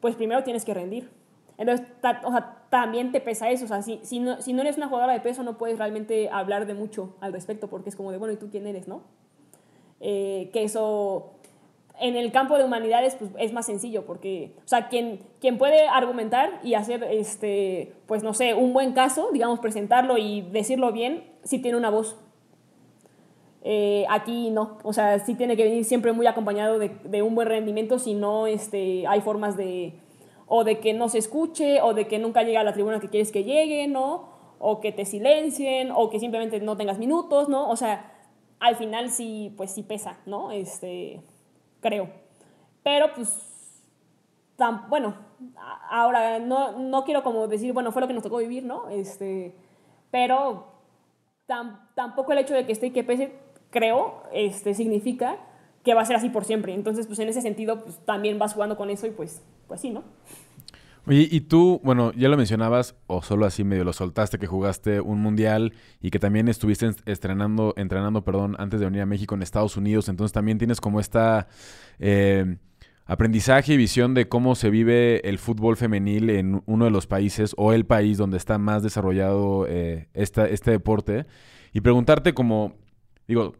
[0.00, 1.10] pues primero tienes que rendir.
[1.58, 3.64] Entonces, ta- o sea, también te pesa eso.
[3.64, 6.28] O sea, si, si, no, si no eres una jugadora de peso, no puedes realmente
[6.30, 9.02] hablar de mucho al respecto, porque es como de, bueno, ¿y tú quién eres, no?
[10.00, 11.30] Eh, que eso,
[12.00, 15.86] en el campo de humanidades, pues es más sencillo, porque, o sea, quien, quien puede
[15.86, 21.24] argumentar y hacer, este, pues no sé, un buen caso, digamos, presentarlo y decirlo bien,
[21.44, 22.16] sí tiene una voz.
[23.66, 27.34] Eh, aquí no, o sea, sí tiene que venir siempre muy acompañado de, de un
[27.34, 29.94] buen rendimiento, si no este, hay formas de,
[30.46, 33.08] o de que no se escuche, o de que nunca llegue a la tribuna que
[33.08, 34.28] quieres que llegue, ¿no?
[34.58, 37.68] O que te silencien, o que simplemente no tengas minutos, ¿no?
[37.70, 38.12] O sea,
[38.60, 40.50] al final sí, pues sí pesa, ¿no?
[40.52, 41.20] Este,
[41.80, 42.08] creo.
[42.82, 43.82] Pero pues,
[44.58, 45.14] tam- bueno,
[45.90, 48.88] ahora no, no quiero como decir, bueno, fue lo que nos tocó vivir, ¿no?
[48.90, 49.54] Este,
[50.10, 50.66] pero
[51.48, 53.32] tam- tampoco el hecho de que esté y que pese,
[53.70, 55.38] creo, este, significa
[55.84, 56.74] que va a ser así por siempre.
[56.74, 59.90] Entonces, pues en ese sentido, pues también vas jugando con eso y pues, pues sí,
[59.90, 60.02] ¿no?
[61.06, 65.02] Oye, y tú, bueno, ya lo mencionabas, o solo así medio lo soltaste, que jugaste
[65.02, 69.34] un mundial y que también estuviste en- estrenando, entrenando, perdón, antes de venir a México
[69.34, 70.08] en Estados Unidos.
[70.08, 71.48] Entonces también tienes como esta
[71.98, 72.56] eh,
[73.04, 77.52] aprendizaje y visión de cómo se vive el fútbol femenil en uno de los países
[77.58, 81.26] o el país donde está más desarrollado eh, esta- este deporte.
[81.74, 82.76] Y preguntarte como,
[83.28, 83.52] digo,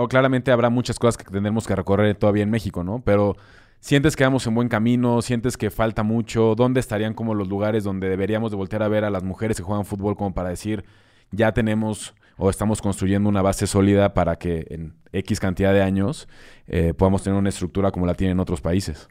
[0.00, 3.02] o claramente habrá muchas cosas que tendremos que recorrer todavía en México, ¿no?
[3.04, 3.36] Pero
[3.80, 5.22] ¿Sientes que vamos en buen camino?
[5.22, 6.54] ¿Sientes que falta mucho?
[6.54, 9.62] ¿Dónde estarían como los lugares donde deberíamos de voltear a ver a las mujeres que
[9.62, 10.84] juegan fútbol como para decir,
[11.30, 16.28] ya tenemos o estamos construyendo una base sólida para que en X cantidad de años
[16.66, 19.08] eh, podamos tener una estructura como la tienen otros países?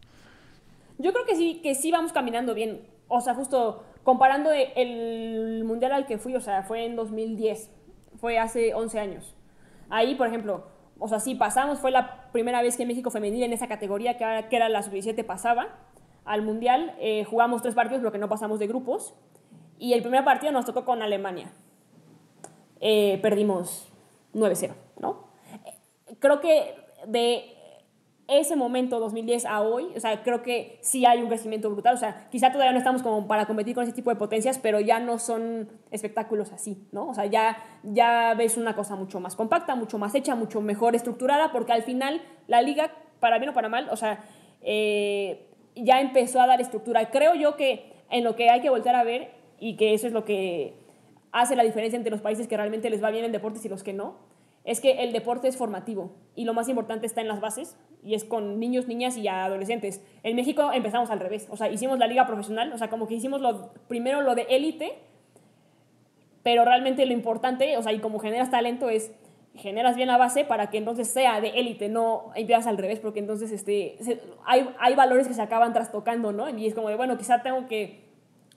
[0.99, 2.81] Yo creo que sí, que sí vamos caminando bien.
[3.07, 7.71] O sea, justo comparando el mundial al que fui, o sea, fue en 2010,
[8.19, 9.35] fue hace 11 años.
[9.89, 10.67] Ahí, por ejemplo,
[10.99, 14.55] o sea, sí pasamos, fue la primera vez que México femenil en esa categoría, que
[14.55, 15.69] era, la sub-17, pasaba
[16.25, 16.93] al mundial.
[16.99, 19.15] Eh, jugamos tres partidos, pero que no pasamos de grupos.
[19.77, 21.51] Y el primer partido nos tocó con Alemania.
[22.81, 23.87] Eh, perdimos
[24.33, 25.29] 9-0, ¿no?
[25.65, 26.75] Eh, creo que
[27.07, 27.55] de
[28.29, 31.95] ese momento, 2010 a hoy, o sea, creo que sí hay un crecimiento brutal.
[31.95, 34.79] O sea, quizá todavía no estamos como para competir con ese tipo de potencias, pero
[34.79, 37.07] ya no son espectáculos así, ¿no?
[37.09, 40.95] O sea, ya, ya ves una cosa mucho más compacta, mucho más hecha, mucho mejor
[40.95, 44.23] estructurada, porque al final la liga, para bien o para mal, o sea,
[44.61, 47.09] eh, ya empezó a dar estructura.
[47.09, 50.13] Creo yo que en lo que hay que volver a ver, y que eso es
[50.13, 50.73] lo que
[51.31, 53.83] hace la diferencia entre los países que realmente les va bien en deportes y los
[53.83, 54.28] que no,
[54.63, 58.13] es que el deporte es formativo y lo más importante está en las bases y
[58.13, 60.01] es con niños, niñas y adolescentes.
[60.23, 63.15] En México empezamos al revés, o sea, hicimos la liga profesional, o sea, como que
[63.15, 64.99] hicimos lo, primero lo de élite,
[66.43, 69.11] pero realmente lo importante, o sea, y como generas talento es
[69.55, 73.19] generas bien la base para que entonces sea de élite, no empiezas al revés, porque
[73.19, 73.97] entonces este,
[74.45, 76.49] hay, hay valores que se acaban trastocando, ¿no?
[76.49, 78.05] Y es como de, bueno, quizá tengo que,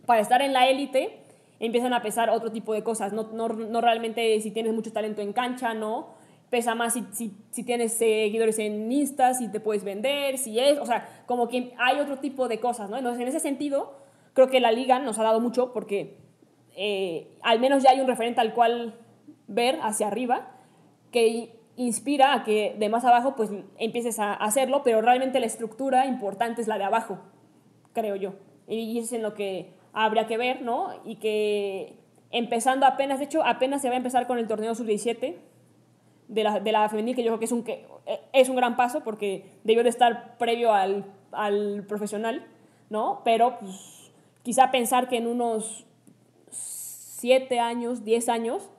[0.06, 1.21] para estar en la élite,
[1.62, 5.22] empiezan a pesar otro tipo de cosas, no, no, no realmente si tienes mucho talento
[5.22, 6.08] en cancha, ¿no?
[6.50, 10.76] Pesa más si, si, si, tienes seguidores en Insta, si te puedes vender, si es,
[10.78, 12.98] o sea, como que hay otro tipo de cosas, ¿no?
[12.98, 13.94] Entonces, en ese sentido,
[14.34, 16.18] creo que la liga nos ha dado mucho porque
[16.74, 18.98] eh, al menos ya hay un referente al cual
[19.46, 20.50] ver hacia arriba
[21.12, 26.06] que inspira a que de más abajo pues empieces a hacerlo, pero realmente la estructura
[26.06, 27.20] importante es la de abajo,
[27.92, 28.34] creo yo.
[28.66, 30.88] Y es en lo que habría que ver, ¿no?
[31.04, 31.96] Y que
[32.30, 35.36] empezando apenas, de hecho, apenas se va a empezar con el torneo sub-17
[36.28, 37.86] de la, de la femenil, que yo creo que es un, que
[38.32, 42.46] es un gran paso porque debió de estar previo al, al profesional,
[42.88, 43.20] ¿no?
[43.24, 45.86] Pero pues, quizá pensar que en unos
[46.50, 48.70] 7 años, 10 años,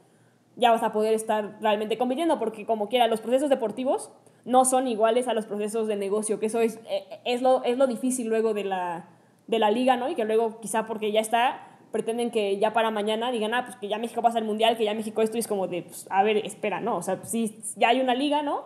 [0.56, 4.12] ya vas a poder estar realmente compitiendo, porque como quiera, los procesos deportivos
[4.46, 6.80] no son iguales a los procesos de negocio, que eso es,
[7.24, 9.08] es, lo, es lo difícil luego de la,
[9.48, 10.10] de la liga, ¿no?
[10.10, 13.78] Y que luego quizá porque ya está, pretenden que ya para mañana digan, ah, pues
[13.78, 16.08] que ya México pasa al Mundial, que ya México esto y es como de, pues,
[16.10, 16.98] a ver, espera, ¿no?
[16.98, 18.64] O sea, sí, ya hay una liga, ¿no?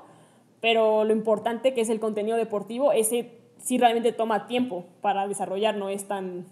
[0.61, 5.75] Pero lo importante que es el contenido deportivo, ese sí realmente toma tiempo para desarrollar,
[5.75, 6.45] no es tan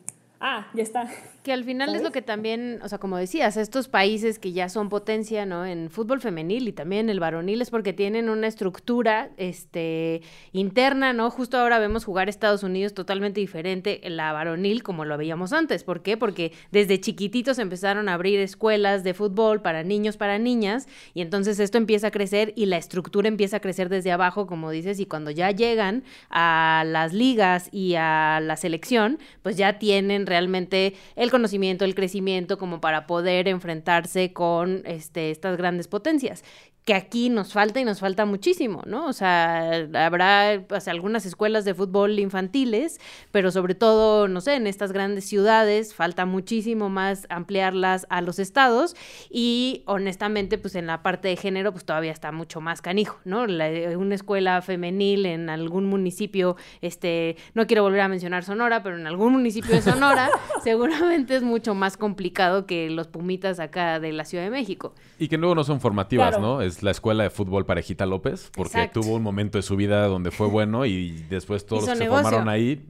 [0.46, 1.10] ah, ya está.
[1.44, 4.68] Que al final es lo que también, o sea, como decías, estos países que ya
[4.68, 5.64] son potencia, ¿no?
[5.64, 10.22] En fútbol femenil y también el varonil es porque tienen una estructura este,
[10.54, 11.30] interna, ¿no?
[11.30, 15.84] Justo ahora vemos jugar Estados Unidos totalmente diferente en la varonil como lo veíamos antes.
[15.84, 16.18] ¿Por qué?
[16.18, 21.60] Porque desde chiquititos empezaron a abrir escuelas de fútbol para niños, para niñas, y entonces
[21.60, 25.06] esto empieza a crecer y la estructura empieza a crecer desde abajo, como dices, y
[25.06, 31.32] cuando ya llegan a las ligas y a la selección, pues ya tienen realmente el
[31.32, 36.44] conocimiento, el crecimiento como para poder enfrentarse con este, estas grandes potencias
[36.86, 39.08] que aquí nos falta y nos falta muchísimo, ¿no?
[39.08, 44.68] O sea, habrá pues, algunas escuelas de fútbol infantiles, pero sobre todo, no sé, en
[44.68, 48.96] estas grandes ciudades falta muchísimo más ampliarlas a los estados
[49.32, 53.46] y honestamente, pues en la parte de género, pues todavía está mucho más canijo, ¿no?
[53.46, 59.08] una escuela femenil en algún municipio, este, no quiero volver a mencionar Sonora, pero en
[59.08, 60.30] algún municipio de Sonora,
[60.64, 64.94] seguramente es mucho más complicado que los pumitas acá de la Ciudad de México.
[65.18, 66.62] Y que luego no son formativas, ¿no?
[66.84, 70.48] La escuela de fútbol Parejita López, porque tuvo un momento de su vida donde fue
[70.48, 72.86] bueno y después todos los que se formaron ahí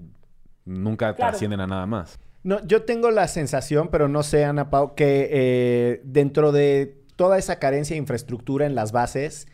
[0.66, 2.20] nunca trascienden a nada más.
[2.44, 7.38] No, yo tengo la sensación, pero no sé, Ana Pau, que eh, dentro de toda
[7.38, 9.48] esa carencia de infraestructura en las bases,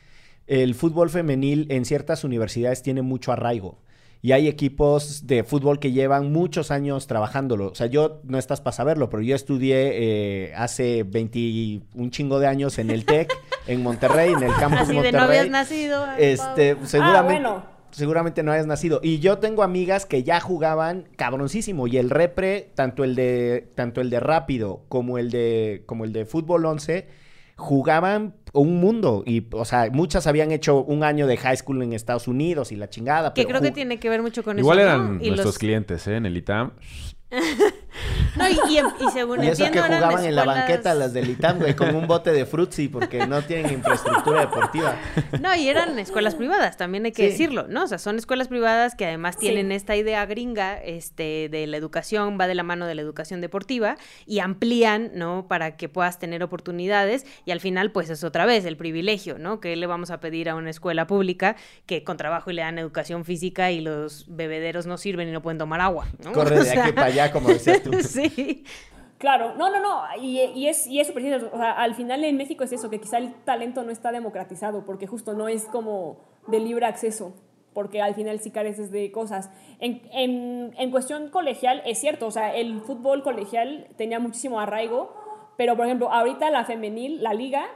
[0.48, 3.80] el fútbol femenil en ciertas universidades tiene mucho arraigo.
[4.24, 7.72] Y hay equipos de fútbol que llevan muchos años trabajándolo.
[7.72, 12.40] O sea, yo no estás para saberlo, pero yo estudié eh, hace 20, un chingo
[12.40, 13.34] de años en el TEC,
[13.68, 15.12] en Monterrey, en el campus Así Monterrey.
[15.12, 16.06] de no habías nacido.
[16.18, 17.18] Este, seguramente.
[17.18, 17.72] Ah, bueno.
[17.92, 19.02] Seguramente no hayas nacido.
[19.04, 21.88] Y yo tengo amigas que ya jugaban cabroncísimo.
[21.88, 26.14] Y el repre, tanto el de, tanto el de rápido como el de, como el
[26.14, 27.10] de fútbol 11,
[27.58, 31.92] jugaban un mundo y, o sea, muchas habían hecho un año de high school en
[31.92, 33.34] Estados Unidos y la chingada.
[33.34, 34.88] Que pero creo que tiene que ver mucho con Igual eso.
[34.88, 35.24] eran ¿no?
[35.24, 36.16] Y nuestros los- clientes, ¿eh?
[36.16, 36.72] En el ITAM.
[38.36, 41.30] No, y, y, y según Y eso que entiendo, jugaban en la banqueta las del
[41.30, 44.96] ITAM, güey, con un bote de frutzi porque no tienen infraestructura deportiva.
[45.42, 47.30] No, y eran escuelas privadas, también hay que Sí.
[47.32, 47.84] decirlo, ¿no?
[47.84, 49.48] O sea, son escuelas privadas que además Sí.
[49.48, 53.42] tienen esta idea gringa este, de la educación, va de la mano de la educación
[53.42, 55.48] deportiva y amplían, ¿no?
[55.50, 59.60] Para que puedas tener oportunidades y al final, pues es otra vez el privilegio, ¿no?
[59.60, 62.80] Que le vamos a pedir a una escuela pública que con trabajo y le dan
[62.80, 66.32] educación física y los bebederos no sirven y no pueden tomar agua, ¿no?
[66.32, 67.81] Corre O de sea, aquí para allá, como decías.
[68.04, 68.64] sí.
[69.18, 71.52] Claro, no, no, no, y, y es y es súper cierto.
[71.54, 74.84] O sea, al final en México es eso, que quizá el talento no está democratizado,
[74.84, 76.18] porque justo no es como
[76.48, 77.36] de libre acceso,
[77.74, 79.52] porque al final sí careces de cosas.
[79.80, 85.14] En, en, en cuestión colegial es cierto, o sea, el fútbol colegial tenía muchísimo arraigo,
[85.56, 87.68] pero por ejemplo, ahorita la femenil, la liga,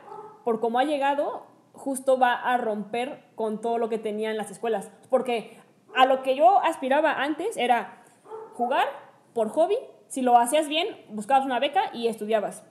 [0.43, 4.91] por cómo ha llegado, justo va a romper con todo lo que tenían las escuelas,
[5.11, 5.59] porque
[5.95, 8.03] a lo que yo aspiraba antes era
[8.53, 8.87] jugar
[9.33, 9.77] por hobby,
[10.15, 12.63] si lo hacías bien, buscabas una beca y estudiabas.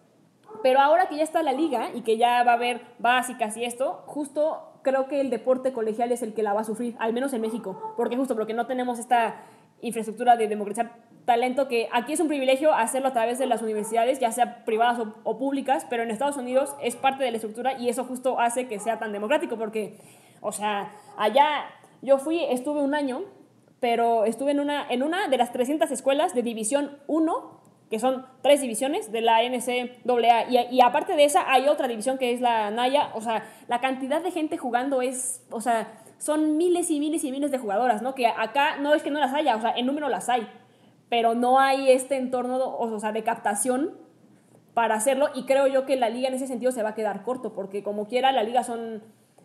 [0.62, 3.64] Pero ahora que ya está la liga y que ya va a haber básicas y
[3.66, 7.12] esto, justo creo que el deporte colegial es el que la va a sufrir, al
[7.12, 9.42] menos en México, porque justo porque no tenemos esta
[9.82, 10.92] infraestructura de democratizar
[11.26, 14.98] talento que aquí es un privilegio hacerlo a través de las universidades, ya sea privadas
[15.00, 18.40] o, o públicas, pero en Estados Unidos es parte de la estructura y eso justo
[18.40, 19.98] hace que sea tan democrático, porque,
[20.40, 21.66] o sea, allá
[22.00, 23.24] yo fui, estuve un año
[23.84, 27.60] pero estuve en una, en una de las 300 escuelas de División 1,
[27.90, 32.16] que son tres divisiones de la NCAA, y, y aparte de esa hay otra división
[32.16, 36.56] que es la Naya, o sea, la cantidad de gente jugando es, o sea, son
[36.56, 38.14] miles y miles y miles de jugadoras, ¿no?
[38.14, 40.48] Que acá no es que no las haya, o sea, en número las hay,
[41.10, 43.98] pero no hay este entorno, o sea, de captación
[44.72, 47.22] para hacerlo, y creo yo que la liga en ese sentido se va a quedar
[47.22, 49.02] corto, porque como quiera, la liga son,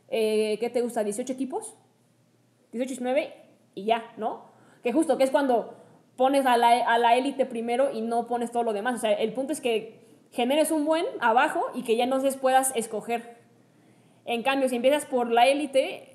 [0.07, 1.03] eh, ¿qué te gusta?
[1.03, 1.75] ¿18 equipos?
[2.71, 3.48] 18, 19
[3.79, 4.45] y ya, ¿no?
[4.83, 5.75] Que justo, que es cuando
[6.15, 8.95] pones a la, a la élite primero y no pones todo lo demás.
[8.95, 9.99] O sea, el punto es que
[10.31, 13.37] generes un buen abajo y que ya se puedas escoger.
[14.25, 16.13] En cambio, si empiezas por la élite,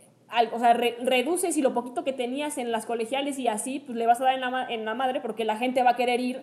[0.53, 3.97] o sea, re- reduces y lo poquito que tenías en las colegiales y así, pues
[3.97, 6.21] le vas a dar en la, en la madre porque la gente va a querer
[6.21, 6.43] ir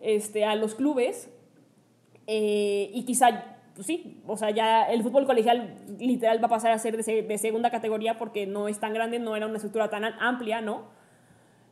[0.00, 1.30] este, a los clubes
[2.26, 6.72] eh, y quizá, pues sí, o sea, ya el fútbol colegial literal va a pasar
[6.72, 9.56] a ser de, se- de segunda categoría porque no es tan grande, no era una
[9.56, 10.88] estructura tan amplia, ¿no?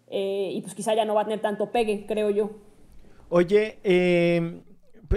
[0.08, 2.50] Eh, y pues quizá ya no va a tener tanto pegue, creo yo.
[3.30, 4.60] Oye, eh,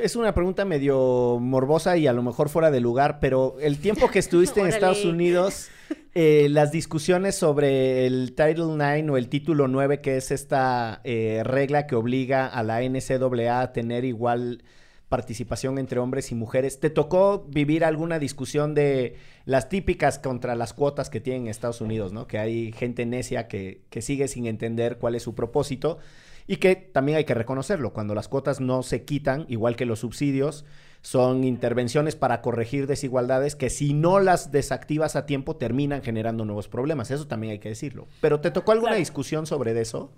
[0.01, 4.09] es una pregunta medio morbosa y a lo mejor fuera de lugar, pero el tiempo
[4.09, 4.67] que estuviste en.
[4.77, 5.69] Estados Unidos,
[6.15, 11.41] eh, las discusiones sobre el Title IX o el Título 9, que es esta eh,
[11.43, 14.63] regla que obliga a la NCAA a tener igual
[15.09, 16.79] participación entre hombres y mujeres.
[16.79, 21.81] ¿Te tocó vivir alguna discusión de las típicas contra las cuotas que tienen en Estados
[21.81, 22.27] Unidos, ¿no?
[22.27, 25.97] Que hay gente necia que, que sigue sin entender cuál es su propósito
[26.45, 27.93] y que también hay que reconocerlo.
[27.93, 30.65] Cuando las cuotas no se quitan, igual que los subsidios,
[31.01, 36.67] son intervenciones para corregir desigualdades que si no las desactivas a tiempo terminan generando nuevos
[36.67, 37.11] problemas.
[37.11, 38.07] Eso también hay que decirlo.
[38.19, 38.99] ¿Pero te tocó alguna Claro.
[38.99, 40.11] discusión sobre eso?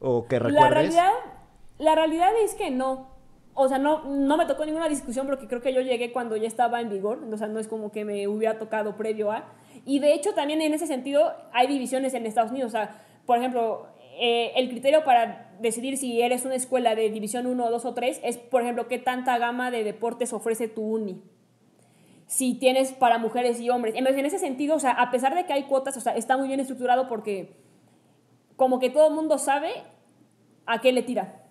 [0.00, 0.72] ¿O que La recuerdes?
[0.74, 1.10] realidad,
[1.78, 3.11] la realidad es que no.
[3.54, 6.48] O sea, no, no me tocó ninguna discusión porque creo que yo llegué cuando ya
[6.48, 7.22] estaba en vigor.
[7.30, 9.44] O sea, no es como que me hubiera tocado previo a.
[9.84, 12.70] Y de hecho, también en ese sentido hay divisiones en Estados Unidos.
[12.70, 13.88] O sea, por ejemplo,
[14.18, 18.20] eh, el criterio para decidir si eres una escuela de división 1, 2 o 3
[18.24, 21.22] es, por ejemplo, qué tanta gama de deportes ofrece tu uni
[22.32, 23.94] si tienes para mujeres y hombres.
[23.94, 26.38] Entonces, en ese sentido, o sea, a pesar de que hay cuotas, o sea, está
[26.38, 27.52] muy bien estructurado porque
[28.56, 29.70] como que todo el mundo sabe
[30.64, 31.41] a qué le tira.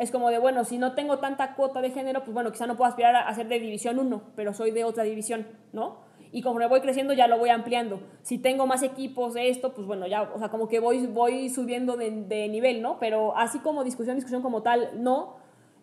[0.00, 2.74] Es como de, bueno, si no tengo tanta cuota de género, pues bueno, quizá no
[2.74, 5.98] puedo aspirar a, ser de división 1, pero soy de otra división, ¿no?
[6.32, 8.00] Y como voy creciendo, ya lo voy ampliando.
[8.22, 11.50] Si tengo más equipos de esto, pues bueno, ya, o sea, como que voy, voy
[11.50, 12.98] subiendo de, de nivel, ¿no?
[12.98, 15.36] Pero así como discusión, discusión como tal, no.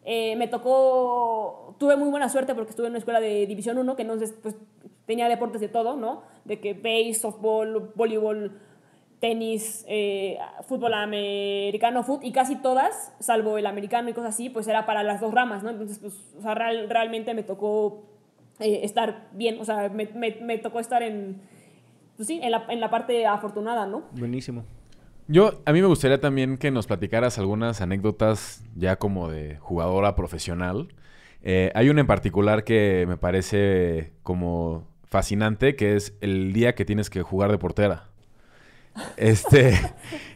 [0.03, 3.95] Eh, me tocó, tuve muy buena suerte porque estuve en una escuela de División 1,
[3.95, 4.55] que entonces pues
[5.05, 6.23] tenía deportes de todo, ¿no?
[6.43, 8.57] De que base, softball, voleibol,
[9.19, 10.37] tenis, eh,
[10.67, 15.03] fútbol americano, foot, y casi todas, salvo el americano y cosas así, pues era para
[15.03, 15.69] las dos ramas, ¿no?
[15.71, 18.03] Entonces, pues, o sea, real- realmente me tocó
[18.59, 21.41] eh, estar bien, o sea, me, me- me tocó estar en,
[22.15, 24.03] pues sí, en la, en la parte afortunada, ¿no?
[24.11, 24.65] Buenísimo.
[25.27, 30.15] Yo, a mí me gustaría también que nos platicaras algunas anécdotas ya como de jugadora
[30.15, 30.87] profesional.
[31.43, 36.85] Eh, hay una en particular que me parece como fascinante, que es el día que
[36.85, 38.06] tienes que jugar de portera.
[39.17, 39.73] Este,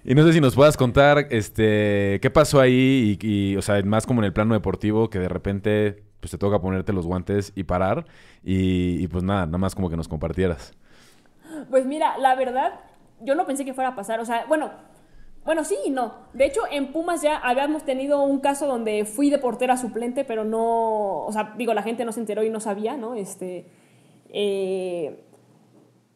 [0.04, 4.06] y no sé si nos puedas contar, este, qué pasó ahí y, o sea, más
[4.06, 7.64] como en el plano deportivo, que de repente, pues te toca ponerte los guantes y
[7.64, 8.06] parar
[8.44, 10.74] y, y pues nada, nada más como que nos compartieras.
[11.70, 12.80] Pues mira, la verdad,
[13.22, 14.20] yo no pensé que fuera a pasar.
[14.20, 14.72] O sea, bueno,
[15.44, 16.14] Bueno, sí y no.
[16.34, 20.44] De hecho, en Pumas ya habíamos tenido un caso donde fui de portera suplente, pero
[20.46, 23.16] no, o sea, digo, la gente no se enteró y no sabía, ¿no?
[23.16, 23.66] Este,
[24.30, 25.24] eh,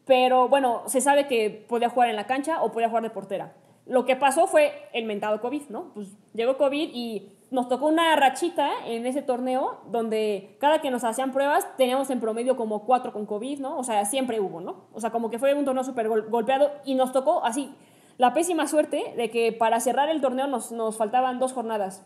[0.06, 3.52] pero bueno, se sabe que podía jugar en la cancha o podía jugar de portera.
[3.86, 5.92] Lo que pasó fue el mentado COVID, ¿no?
[5.94, 11.04] Pues llegó COVID y nos tocó una rachita en ese torneo donde cada que nos
[11.04, 13.78] hacían pruebas teníamos en promedio como cuatro con COVID, ¿no?
[13.78, 14.86] O sea, siempre hubo, ¿no?
[14.92, 17.72] O sea, como que fue un torneo súper golpeado y nos tocó así
[18.18, 22.04] la pésima suerte de que para cerrar el torneo nos, nos faltaban dos jornadas.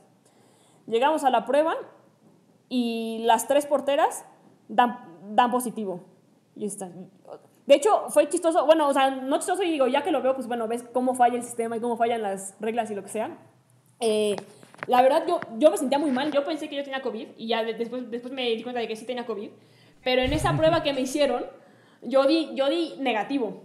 [0.86, 1.74] Llegamos a la prueba
[2.68, 4.24] y las tres porteras
[4.68, 4.98] dan,
[5.34, 6.00] dan positivo.
[6.56, 6.90] Y está.
[7.70, 10.34] De hecho, fue chistoso, bueno, o sea, no chistoso y digo, ya que lo veo,
[10.34, 13.10] pues bueno, ves cómo falla el sistema y cómo fallan las reglas y lo que
[13.10, 13.38] sea.
[14.00, 14.34] Eh,
[14.88, 17.46] la verdad, yo, yo me sentía muy mal, yo pensé que yo tenía COVID y
[17.46, 19.50] ya después, después me di cuenta de que sí tenía COVID,
[20.02, 21.46] pero en esa prueba que me hicieron,
[22.02, 23.62] yo di, yo di negativo.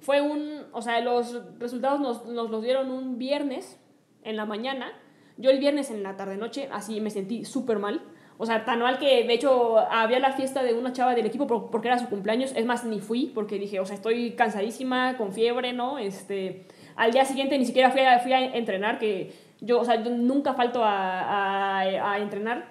[0.00, 3.78] Fue un, o sea, los resultados nos, nos los dieron un viernes
[4.22, 4.90] en la mañana.
[5.36, 8.00] Yo el viernes en la tarde-noche, así me sentí súper mal.
[8.36, 11.46] O sea, tan mal que de hecho había la fiesta de una chava del equipo
[11.46, 12.52] porque era su cumpleaños.
[12.56, 15.98] Es más, ni fui porque dije, o sea, estoy cansadísima, con fiebre, ¿no?
[15.98, 16.66] Este,
[16.96, 20.10] al día siguiente ni siquiera fui a, fui a entrenar, que yo, o sea, yo
[20.10, 22.68] nunca falto a, a, entrenar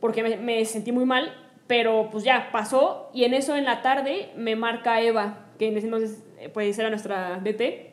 [0.00, 1.32] porque me, sentí muy mal.
[1.68, 5.76] Pero pues ya pasó y en eso en la tarde me marca Eva, que en
[5.76, 6.24] ese entonces
[6.54, 7.88] pues era nuestra DT.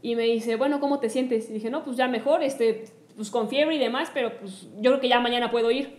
[0.00, 1.50] Y me dice, bueno, ¿cómo te sientes?
[1.50, 2.84] Y dije, no, pues ya mejor, este,
[3.18, 5.98] pues con fiebre y demás, pero pues yo creo que ya mañana puedo ir.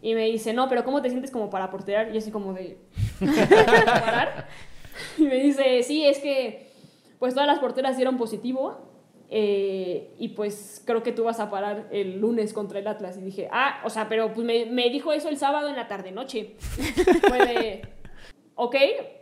[0.00, 2.14] Y me dice, no, pero ¿cómo te sientes como para portear?
[2.14, 2.78] Y así como de...
[3.20, 4.46] ¿Parar?
[5.18, 6.70] Y me dice, sí, es que
[7.18, 8.92] pues todas las porteras dieron positivo
[9.30, 13.16] eh, y pues creo que tú vas a parar el lunes contra el Atlas.
[13.16, 15.88] Y dije, ah, o sea, pero pues me, me dijo eso el sábado en la
[15.88, 16.54] tarde-noche.
[17.28, 17.82] Fue de,
[18.54, 18.76] ok,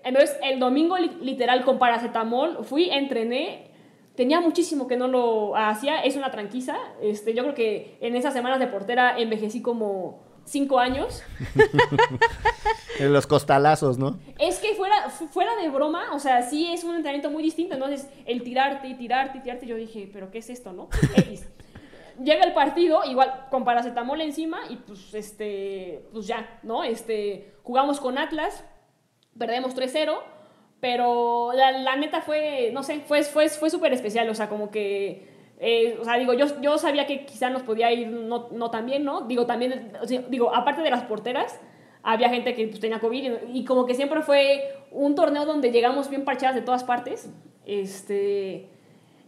[0.05, 3.69] entonces el domingo literal con paracetamol fui, entrené,
[4.20, 8.34] tenía muchísimo que no lo hacía, es una tranquiza, este, yo creo que en esas
[8.34, 11.22] semanas de portera envejecí como cinco años.
[12.98, 14.18] en los costalazos, ¿no?
[14.38, 18.10] Es que fuera, fuera de broma, o sea, sí es un entrenamiento muy distinto, entonces
[18.26, 20.90] el tirarte y tirarte y tirarte, yo dije, pero ¿qué es esto, no?
[21.16, 21.48] X.
[22.22, 26.84] Llega el partido, igual con paracetamol encima y pues, este, pues ya, ¿no?
[26.84, 28.66] Este, jugamos con Atlas,
[29.38, 30.18] perdemos 3-0,
[30.81, 34.70] pero la, la, neta fue, no sé, fue, fue, fue súper especial, o sea, como
[34.70, 35.28] que,
[35.59, 38.87] eh, o sea, digo, yo, yo sabía que quizá nos podía ir no, no tan
[38.87, 39.22] bien, ¿no?
[39.22, 41.61] Digo, también, o sea, digo, aparte de las porteras,
[42.03, 45.70] había gente que pues, tenía COVID y, y, como que siempre fue un torneo donde
[45.70, 47.31] llegamos bien parchadas de todas partes,
[47.66, 48.68] este...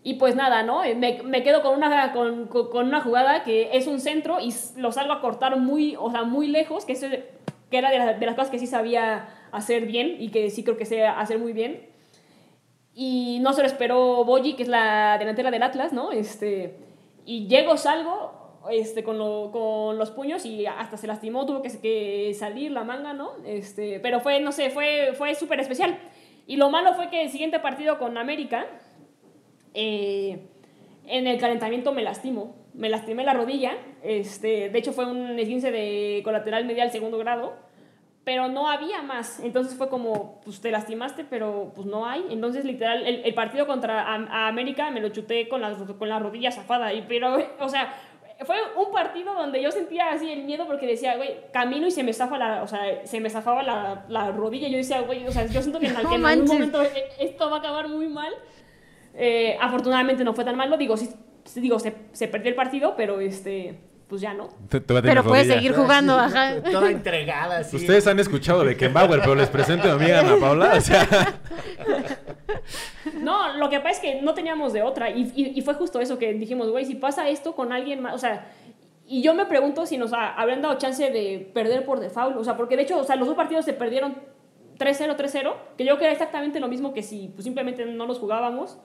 [0.04, 0.80] Y pues nada, ¿no?
[0.96, 4.90] Me, me quedo con una, con, con, una jugada que es un centro y lo
[4.90, 7.06] salgo a cortar muy, o sea, muy lejos, que, eso,
[7.70, 10.64] que era de, la, de las cosas que sí sabía hacer bien y que sí
[10.64, 11.88] creo que sé hacer muy bien.
[12.94, 14.26] Y no se lo esperó
[14.56, 16.10] que es la delantera del Atlas, ¿no?
[16.10, 16.76] Este,
[17.24, 21.70] y llego, salgo este, con, lo, con los puños y hasta se lastimó, tuvo que,
[21.80, 23.32] que salir la manga, ¿no?
[23.46, 25.98] Este, pero fue, no sé, fue, fue súper especial.
[26.46, 28.66] Y lo malo fue que el siguiente partido con América,
[29.74, 30.48] eh,
[31.06, 32.56] en el calentamiento me lastimo.
[32.74, 33.76] Me lastimé la rodilla.
[34.02, 37.54] Este, de hecho, fue un esguince de colateral medial segundo grado
[38.24, 39.40] pero no había más.
[39.40, 42.24] Entonces fue como, pues te lastimaste, pero pues no hay.
[42.30, 46.08] Entonces, literal, el, el partido contra a, a América me lo chuté con la, con
[46.08, 46.92] la rodilla zafada.
[46.92, 47.92] Y, pero, o sea,
[48.44, 52.04] fue un partido donde yo sentía así el miedo porque decía, güey, camino y se
[52.04, 54.68] me zafa la, o sea, se me zafaba la, la rodilla.
[54.68, 56.80] Yo decía, güey, o sea, yo siento que en, que en algún momento
[57.18, 58.32] esto va a acabar muy mal.
[59.14, 60.76] Eh, afortunadamente no fue tan malo.
[60.76, 61.10] Digo, sí,
[61.56, 63.80] digo se, se perdió el partido, pero este
[64.12, 64.50] pues ya no.
[64.68, 66.62] Pero puedes seguir jugando, ajá.
[66.70, 67.76] Toda entregada, así.
[67.76, 71.08] Ustedes han escuchado de Kenbauer, pero les presento a mi amiga Ana Paula, o sea...
[73.14, 75.98] No, lo que pasa es que no teníamos de otra, y, y, y fue justo
[75.98, 78.52] eso que dijimos, güey, si pasa esto con alguien más, o sea,
[79.06, 82.44] y yo me pregunto si nos ha, habrían dado chance de perder por default, o
[82.44, 84.16] sea, porque de hecho, o sea, los dos partidos se perdieron
[84.78, 88.04] 3-0, 3-0, que yo creo que era exactamente lo mismo que si pues, simplemente no
[88.04, 88.78] los jugábamos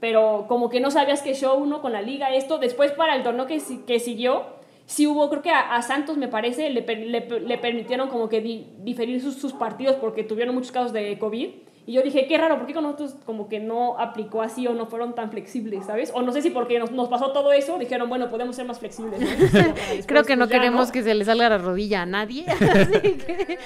[0.00, 3.22] pero como que no sabías que show uno con la liga, esto, después para el
[3.22, 4.46] torneo que, que siguió,
[4.86, 8.66] sí hubo, creo que a, Santos me parece, le, le, le permitieron como que di,
[8.78, 11.50] diferir sus, sus, partidos porque tuvieron muchos casos de COVID.
[11.90, 14.74] Y yo dije, qué raro, ¿por qué con nosotros como que no aplicó así o
[14.74, 16.12] no fueron tan flexibles, ¿sabes?
[16.14, 18.78] O no sé si porque nos, nos pasó todo eso, dijeron, bueno, podemos ser más
[18.78, 19.20] flexibles.
[19.20, 19.26] ¿no?
[19.40, 20.92] Después, Creo que no pues queremos no.
[20.92, 22.46] que se le salga la rodilla a nadie.
[22.48, 23.58] Así que...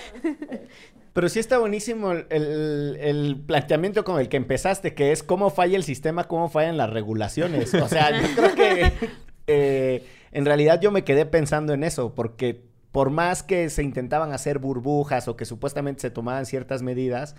[1.12, 5.50] Pero sí está buenísimo el, el, el, planteamiento con el que empezaste, que es cómo
[5.50, 7.74] falla el sistema, cómo fallan las regulaciones.
[7.74, 8.92] O sea, yo creo que
[9.48, 14.32] eh, en realidad yo me quedé pensando en eso, porque por más que se intentaban
[14.32, 17.36] hacer burbujas o que supuestamente se tomaban ciertas medidas,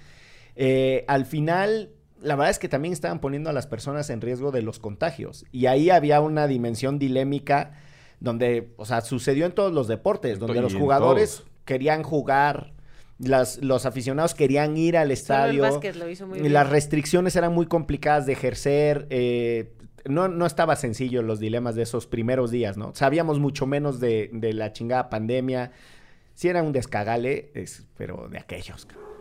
[0.56, 1.92] eh, al final
[2.22, 5.46] la verdad es que también estaban poniendo a las personas en riesgo de los contagios.
[5.52, 7.74] Y ahí había una dimensión dilémica
[8.20, 11.52] donde, o sea, sucedió en todos los deportes, donde los jugadores todos.
[11.66, 12.74] querían jugar,
[13.20, 15.62] las, los aficionados querían ir al Solo el estadio.
[15.62, 16.54] básquet lo hizo muy y bien.
[16.54, 19.06] las restricciones eran muy complicadas de ejercer.
[19.12, 19.74] eh,
[20.06, 22.94] no, no estaba sencillo los dilemas de esos primeros días, ¿no?
[22.96, 25.72] Sabíamos mucho menos de, de la chingada pandemia.
[26.34, 28.86] Sí era un descagale, es- pero de aquellos.
[28.86, 29.15] cabrón.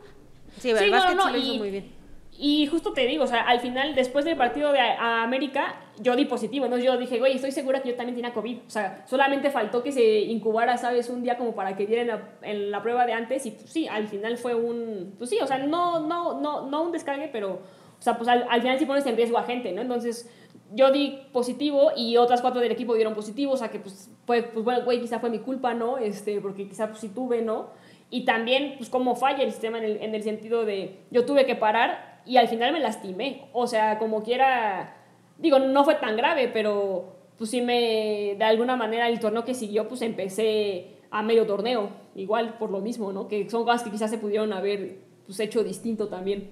[0.58, 2.04] Sí, el Sí, no, básquet no, sí lo hizo y- muy bien.
[2.36, 6.24] Y justo te digo, o sea, al final, después del partido de América, yo di
[6.24, 6.76] positivo, ¿no?
[6.78, 8.58] Yo dije, güey, estoy segura que yo también tenía COVID.
[8.66, 11.08] O sea, solamente faltó que se incubara, ¿sabes?
[11.10, 13.46] Un día como para que dieran la, en la prueba de antes.
[13.46, 15.14] Y pues sí, al final fue un.
[15.16, 17.60] Pues sí, o sea, no, no, no, no un descargue, pero.
[18.00, 19.80] O sea, pues al, al final sí pones en riesgo a gente, ¿no?
[19.82, 20.28] Entonces,
[20.72, 23.52] yo di positivo y otras cuatro del equipo dieron positivo.
[23.52, 25.98] O sea, que pues, fue, pues bueno, güey, quizá fue mi culpa, ¿no?
[25.98, 27.68] Este, porque quizá pues sí tuve, ¿no?
[28.10, 31.46] Y también, pues, cómo falla el sistema en el, en el sentido de yo tuve
[31.46, 33.46] que parar y al final me lastimé.
[33.52, 34.96] O sea, como quiera,
[35.38, 39.54] digo, no fue tan grave, pero pues sí me, de alguna manera, el torneo que
[39.54, 43.26] siguió, pues empecé a medio torneo, igual por lo mismo, ¿no?
[43.26, 46.50] Que son cosas que quizás se pudieron haber pues, hecho distinto también.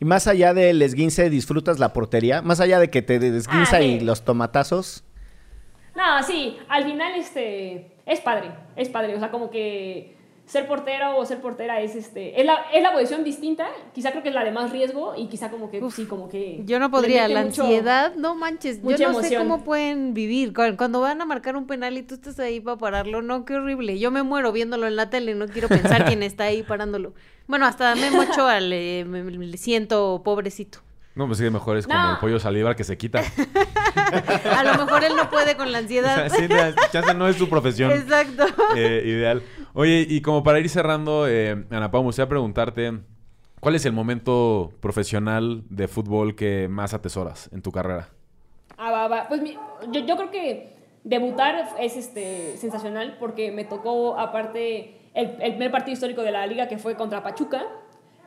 [0.00, 2.42] Y más allá del esguince, disfrutas la portería.
[2.42, 3.84] Más allá de que te desguinza Ah, sí.
[3.86, 5.04] y los tomatazos.
[5.96, 10.16] No, sí, al final este es padre, es padre, o sea, como que
[10.46, 14.22] ser portero o ser portera es este es la, es la posición distinta, quizá creo
[14.22, 16.90] que es la de más riesgo y quizá como que sí, como que Yo no
[16.90, 20.52] podría, la mucho- ansiedad, no manches, yo no sé cómo pueden vivir.
[20.52, 23.54] Cu- Cuando van a marcar un penal y tú estás ahí para pararlo, no, qué
[23.56, 23.98] horrible.
[23.98, 27.14] Yo me muero viéndolo en la tele, no quiero pensar quién está ahí parándolo.
[27.46, 30.80] Bueno, hasta me mocho al, eh, me, me siento pobrecito.
[31.14, 32.12] No, pues sí, mejor es como No.
[32.12, 33.22] el pollo salivar que se quita.
[34.56, 36.28] A lo mejor él no puede con la ansiedad.
[36.36, 38.44] sí, la- chance no es su profesión Exacto.
[38.76, 39.42] eh, ideal.
[39.76, 42.92] Oye, y como para ir cerrando, eh, Ana Pau, me gustaría preguntarte,
[43.58, 48.08] ¿cuál es el momento profesional de fútbol que más atesoras en tu carrera?
[48.76, 49.28] Ah, va, va.
[49.28, 55.72] Pues yo creo que debutar es este, sensacional porque me tocó, aparte, el, el primer
[55.72, 57.64] partido histórico de la liga que fue contra Pachuca.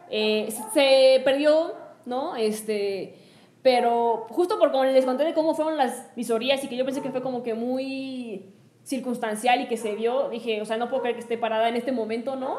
[0.10, 1.76] Eh, se perdió,
[2.06, 2.36] ¿no?
[2.36, 3.16] Este,
[3.62, 7.02] pero justo por como les conté de cómo fueron las visorías y que yo pensé
[7.02, 8.54] que fue como que muy
[8.88, 11.76] circunstancial y que se dio, dije, o sea, no puedo creer que esté parada en
[11.76, 12.56] este momento, ¿no?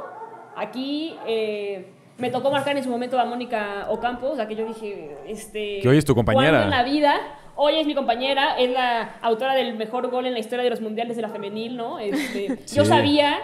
[0.57, 4.67] Aquí eh, me tocó marcar en su momento a Mónica Ocampo, o sea, que yo
[4.67, 5.81] dije, este...
[5.81, 6.51] Que hoy es tu compañera.
[6.51, 7.15] ¿cuándo en la vida.
[7.57, 10.81] Hoy es mi compañera, es la autora del mejor gol en la historia de los
[10.81, 11.99] mundiales de la femenil, ¿no?
[11.99, 12.91] Este, Yo Sí.
[12.91, 13.39] sabía,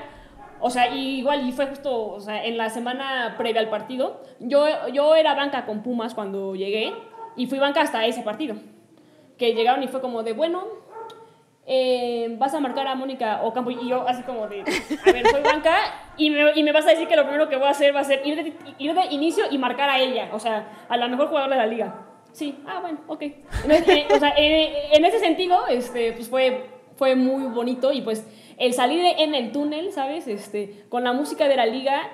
[0.61, 4.21] o sea, y igual, y fue justo, o sea, en la semana previa al partido,
[4.41, 6.93] yo, yo era banca con Pumas cuando llegué,
[7.37, 8.57] y fui banca hasta ese partido.
[9.39, 10.63] Que llegaron y fue como de, bueno,
[11.67, 15.43] eh, vas a marcar a Mónica Ocampo, y yo así como de, a ver, soy
[15.43, 15.77] banca,
[16.17, 18.01] y me, y me vas a decir que lo primero que voy a hacer va
[18.01, 21.09] a ser ir de, ir de inicio y marcar a ella, o sea, a la
[21.09, 22.07] mejor jugadora de la liga.
[22.33, 23.23] Sí, ah, bueno, ok.
[23.23, 28.03] Entonces, eh, o sea, eh, en ese sentido, este, pues fue, fue muy bonito y
[28.03, 28.27] pues
[28.59, 30.27] el salir en el túnel, ¿sabes?
[30.27, 32.11] Este, con la música de la liga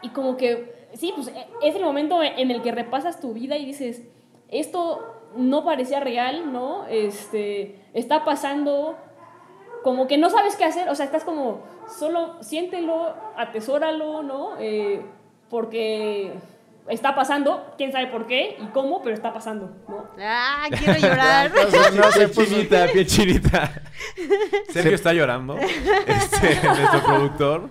[0.00, 3.56] y como que, sí, pues eh, es el momento en el que repasas tu vida
[3.56, 4.04] y dices,
[4.48, 6.86] esto no parecía real, ¿no?
[6.88, 8.96] Este, está pasando,
[9.82, 11.62] como que no sabes qué hacer, o sea, estás como,
[11.98, 14.56] solo siéntelo, atesóralo, ¿no?
[14.58, 15.04] Eh,
[15.50, 16.32] porque
[16.88, 20.04] está pasando, quién sabe por qué y cómo, pero está pasando, ¿no?
[20.20, 21.50] Ah, quiero llorar.
[21.94, 23.72] no se puso- chinita, piel chinita.
[24.70, 25.56] Sergio está llorando.
[26.06, 27.70] Este, nuestro productor.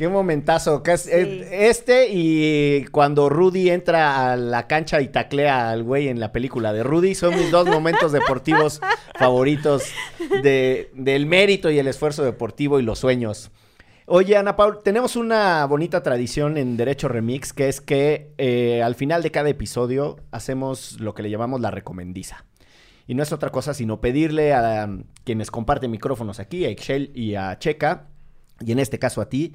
[0.00, 0.82] Qué momentazo.
[0.82, 6.08] que es- eh, Este y cuando Rudy entra a la cancha y taclea al güey
[6.08, 8.80] en la película de Rudy son mis dos momentos deportivos
[9.18, 9.82] favoritos
[10.42, 13.50] de- del mérito y el esfuerzo deportivo y los sueños.
[14.06, 18.94] Oye, Ana Paul, tenemos una bonita tradición en Derecho Remix, que es que eh, al
[18.94, 22.46] final de cada episodio hacemos lo que le llamamos la recomendiza.
[23.06, 27.10] Y no es otra cosa sino pedirle a um, quienes comparten micrófonos aquí, a Excel
[27.14, 28.06] y a Checa,
[28.64, 29.52] y en este caso a ti,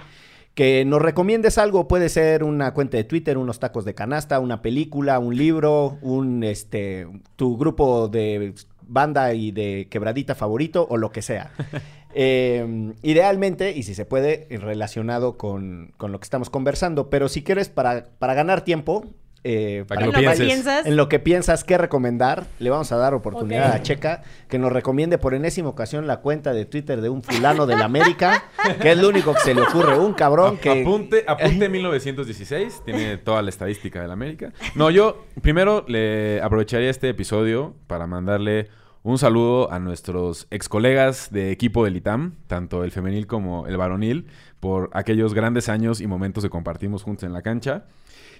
[0.55, 1.87] que nos recomiendes algo.
[1.87, 6.43] Puede ser una cuenta de Twitter, unos tacos de canasta, una película, un libro, un
[6.43, 8.55] este tu grupo de
[8.87, 11.51] banda y de quebradita favorito o lo que sea.
[12.17, 17.09] Eh, idealmente, y si se puede, relacionado con, con lo que estamos conversando.
[17.09, 19.03] Pero si quieres, para, para ganar tiempo,
[19.47, 20.45] eh, Para que En lo lo que pienses.
[20.47, 20.85] piensas.
[20.87, 24.71] en lo que piensas qué recomendar, le vamos a dar oportunidad a Checa que nos
[24.71, 28.45] recomiende por enésima ocasión la cuenta de Twitter de un fulano del América,
[28.81, 30.81] que es lo único que se le ocurre, un cabrón A- que...
[30.81, 34.51] Apunte, apunte 1916, tiene toda la estadística del América.
[34.73, 38.69] No, yo primero le aprovecharía este episodio para mandarle
[39.03, 43.77] un saludo a nuestros ex colegas de equipo del ITAM, tanto el femenil como el
[43.77, 44.25] varonil,
[44.59, 47.83] por aquellos grandes años y momentos que compartimos juntos en la cancha.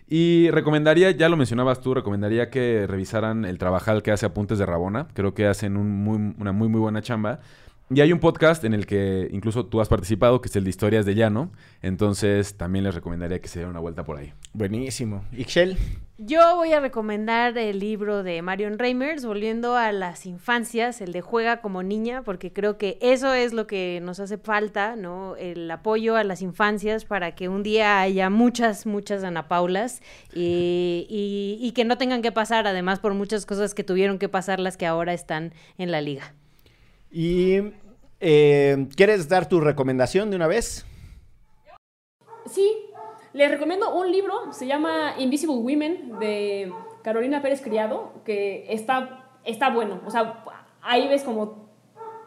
[0.07, 4.65] Y recomendaría, ya lo mencionabas tú, recomendaría que revisaran el trabajal que hace Apuntes de
[4.65, 5.07] Rabona.
[5.13, 7.39] Creo que hacen un muy- una muy, muy buena chamba.
[7.89, 10.71] Y hay un podcast en el que incluso tú has participado, que es el de
[10.71, 11.51] Historias de Llano.
[11.83, 14.33] Entonces también les recomendaría que se den una vuelta por ahí.
[14.53, 15.23] Buenísimo.
[15.31, 15.77] Ixchel.
[16.17, 21.21] Yo voy a recomendar el libro de Marion Reimers, volviendo a las infancias, el de
[21.21, 25.35] Juega como niña, porque creo que eso es lo que nos hace falta, ¿no?
[25.35, 30.01] El apoyo a las infancias para que un día haya muchas, muchas Ana Paulas
[30.33, 34.29] y, y- y que no tengan que pasar, además, por muchas cosas que tuvieron que
[34.29, 36.33] pasar las que ahora están en la liga.
[37.17, 37.71] Y
[38.19, 40.85] eh, ¿quieres dar tu recomendación de una vez?
[42.45, 42.69] Sí,
[43.31, 49.69] les recomiendo un libro, se llama Invisible Women de Carolina Pérez Criado, que está, está
[49.69, 50.01] bueno.
[50.05, 50.43] O sea,
[50.81, 51.69] ahí ves como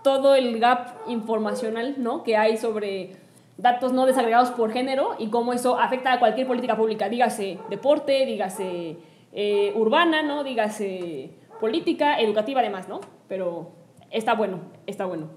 [0.03, 2.22] todo el gap informacional ¿no?
[2.22, 3.14] que hay sobre
[3.59, 8.24] datos no desagregados por género y cómo eso afecta a cualquier política pública, dígase deporte,
[8.24, 8.97] dígase
[9.34, 10.45] eh, urbana, ¿no?
[10.45, 13.01] dígase política, educativa además, ¿no?
[13.28, 13.76] Pero
[14.11, 15.31] está bueno, está bueno.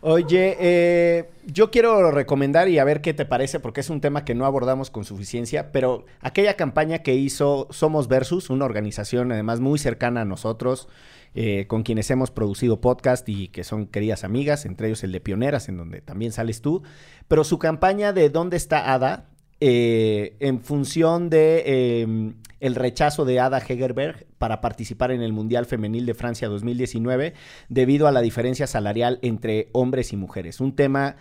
[0.00, 4.24] Oye, eh, yo quiero recomendar y a ver qué te parece, porque es un tema
[4.24, 9.58] que no abordamos con suficiencia, pero aquella campaña que hizo Somos Versus, una organización además
[9.58, 10.88] muy cercana a nosotros,
[11.34, 15.20] eh, con quienes hemos producido podcast y que son queridas amigas, entre ellos el de
[15.20, 16.82] Pioneras, en donde también sales tú,
[17.26, 19.26] pero su campaña de ¿Dónde está Ada?
[19.60, 25.66] Eh, en función de eh, el rechazo de Ada Hegerberg para participar en el Mundial
[25.66, 27.34] Femenil de Francia 2019
[27.68, 30.60] debido a la diferencia salarial entre hombres y mujeres.
[30.60, 31.16] Un tema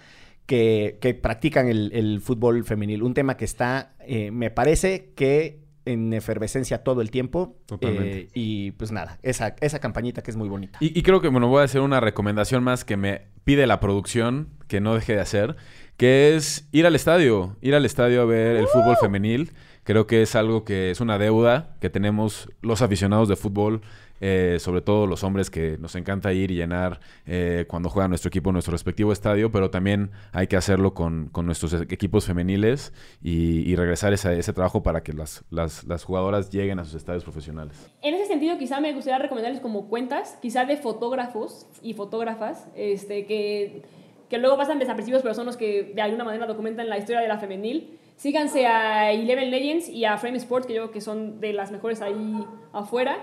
[0.45, 5.67] que, que practican el, el fútbol femenil, un tema que está, eh, me parece que
[5.85, 7.57] en efervescencia todo el tiempo.
[7.65, 8.19] Totalmente.
[8.19, 10.77] Eh, y pues nada, esa, esa campañita que es muy bonita.
[10.81, 13.79] Y, y creo que, bueno, voy a hacer una recomendación más que me pide la
[13.79, 15.55] producción, que no deje de hacer,
[15.95, 19.53] que es ir al estadio, ir al estadio a ver el fútbol femenil.
[19.87, 23.79] Creo que es algo que es una deuda que tenemos los aficionados de fútbol,
[24.19, 28.27] eh, sobre todo los hombres que nos encanta ir y llenar eh, cuando juega nuestro
[28.27, 32.25] equipo en nuestro respectivo estadio, pero también hay que hacerlo con, con nuestros e- equipos
[32.25, 32.91] femeniles
[33.23, 37.23] y, regresar esa- ese trabajo para que las, las, las jugadoras lleguen a sus estadios
[37.23, 37.89] profesionales.
[38.01, 43.25] En ese sentido, quizá me gustaría recomendarles como cuentas, quizá de fotógrafos y fotógrafas, este,
[43.25, 43.83] que,
[44.29, 47.29] que luego pasan desapercibidos, pero son los que de alguna manera documentan la historia de
[47.29, 47.97] la femenil.
[48.17, 51.71] Síganse a Eleven Legends y a Frame Sports, que yo creo que son de las
[51.71, 53.17] mejores ahí afuera.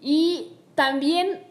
[0.00, 1.42] Y también,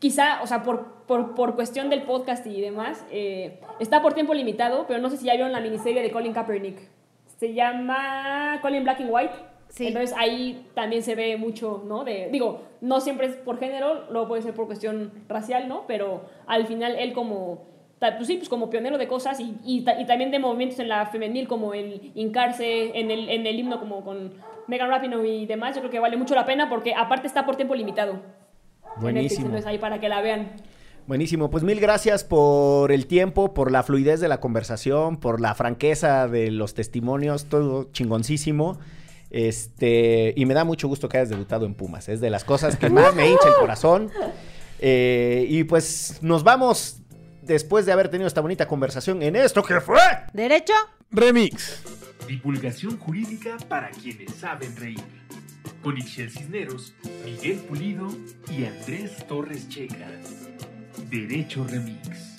[0.00, 4.34] quizá, o sea, por, por, por cuestión del podcast y demás, eh, está por tiempo
[4.34, 6.80] limitado, pero no sé si ya vieron la miniserie de Colin Kaepernick.
[7.38, 9.34] Se llama Colin Black and White.
[9.68, 9.86] Sí.
[9.86, 12.02] Entonces ahí también se ve mucho, ¿no?
[12.02, 15.86] De, digo, no siempre es por género, luego puede ser por cuestión racial, ¿no?
[15.86, 17.64] Pero al final él como,
[18.16, 21.06] pues sí, pues como pionero de cosas y, y, y también de movimientos en la
[21.06, 24.32] femenil como el hincarse en el, en el himno como con
[24.66, 27.56] Megan Rapinoe y demás, yo creo que vale mucho la pena porque aparte está por
[27.56, 28.12] tiempo limitado.
[28.12, 29.46] en Netflix, Buenísimo.
[29.46, 30.52] Entonces ahí para que la vean.
[31.06, 35.54] Buenísimo, pues mil gracias por el tiempo, por la fluidez de la conversación, por la
[35.56, 38.78] franqueza de los testimonios, todo chingoncísimo.
[39.30, 42.76] Este, y me da mucho gusto que hayas debutado en Pumas, es de las cosas
[42.76, 44.10] que más me hincha el corazón.
[44.84, 47.01] Eh, y pues nos vamos
[47.42, 49.98] después de haber tenido esta bonita conversación en esto que fue.
[50.32, 50.72] ¿Derecho?
[51.10, 51.82] Remix.
[52.26, 55.02] Divulgación jurídica para quienes saben reír.
[55.82, 58.08] Con Ixel Cisneros, Miguel Pulido
[58.50, 60.08] y Andrés Torres Checa.
[61.10, 62.31] Derecho Remix.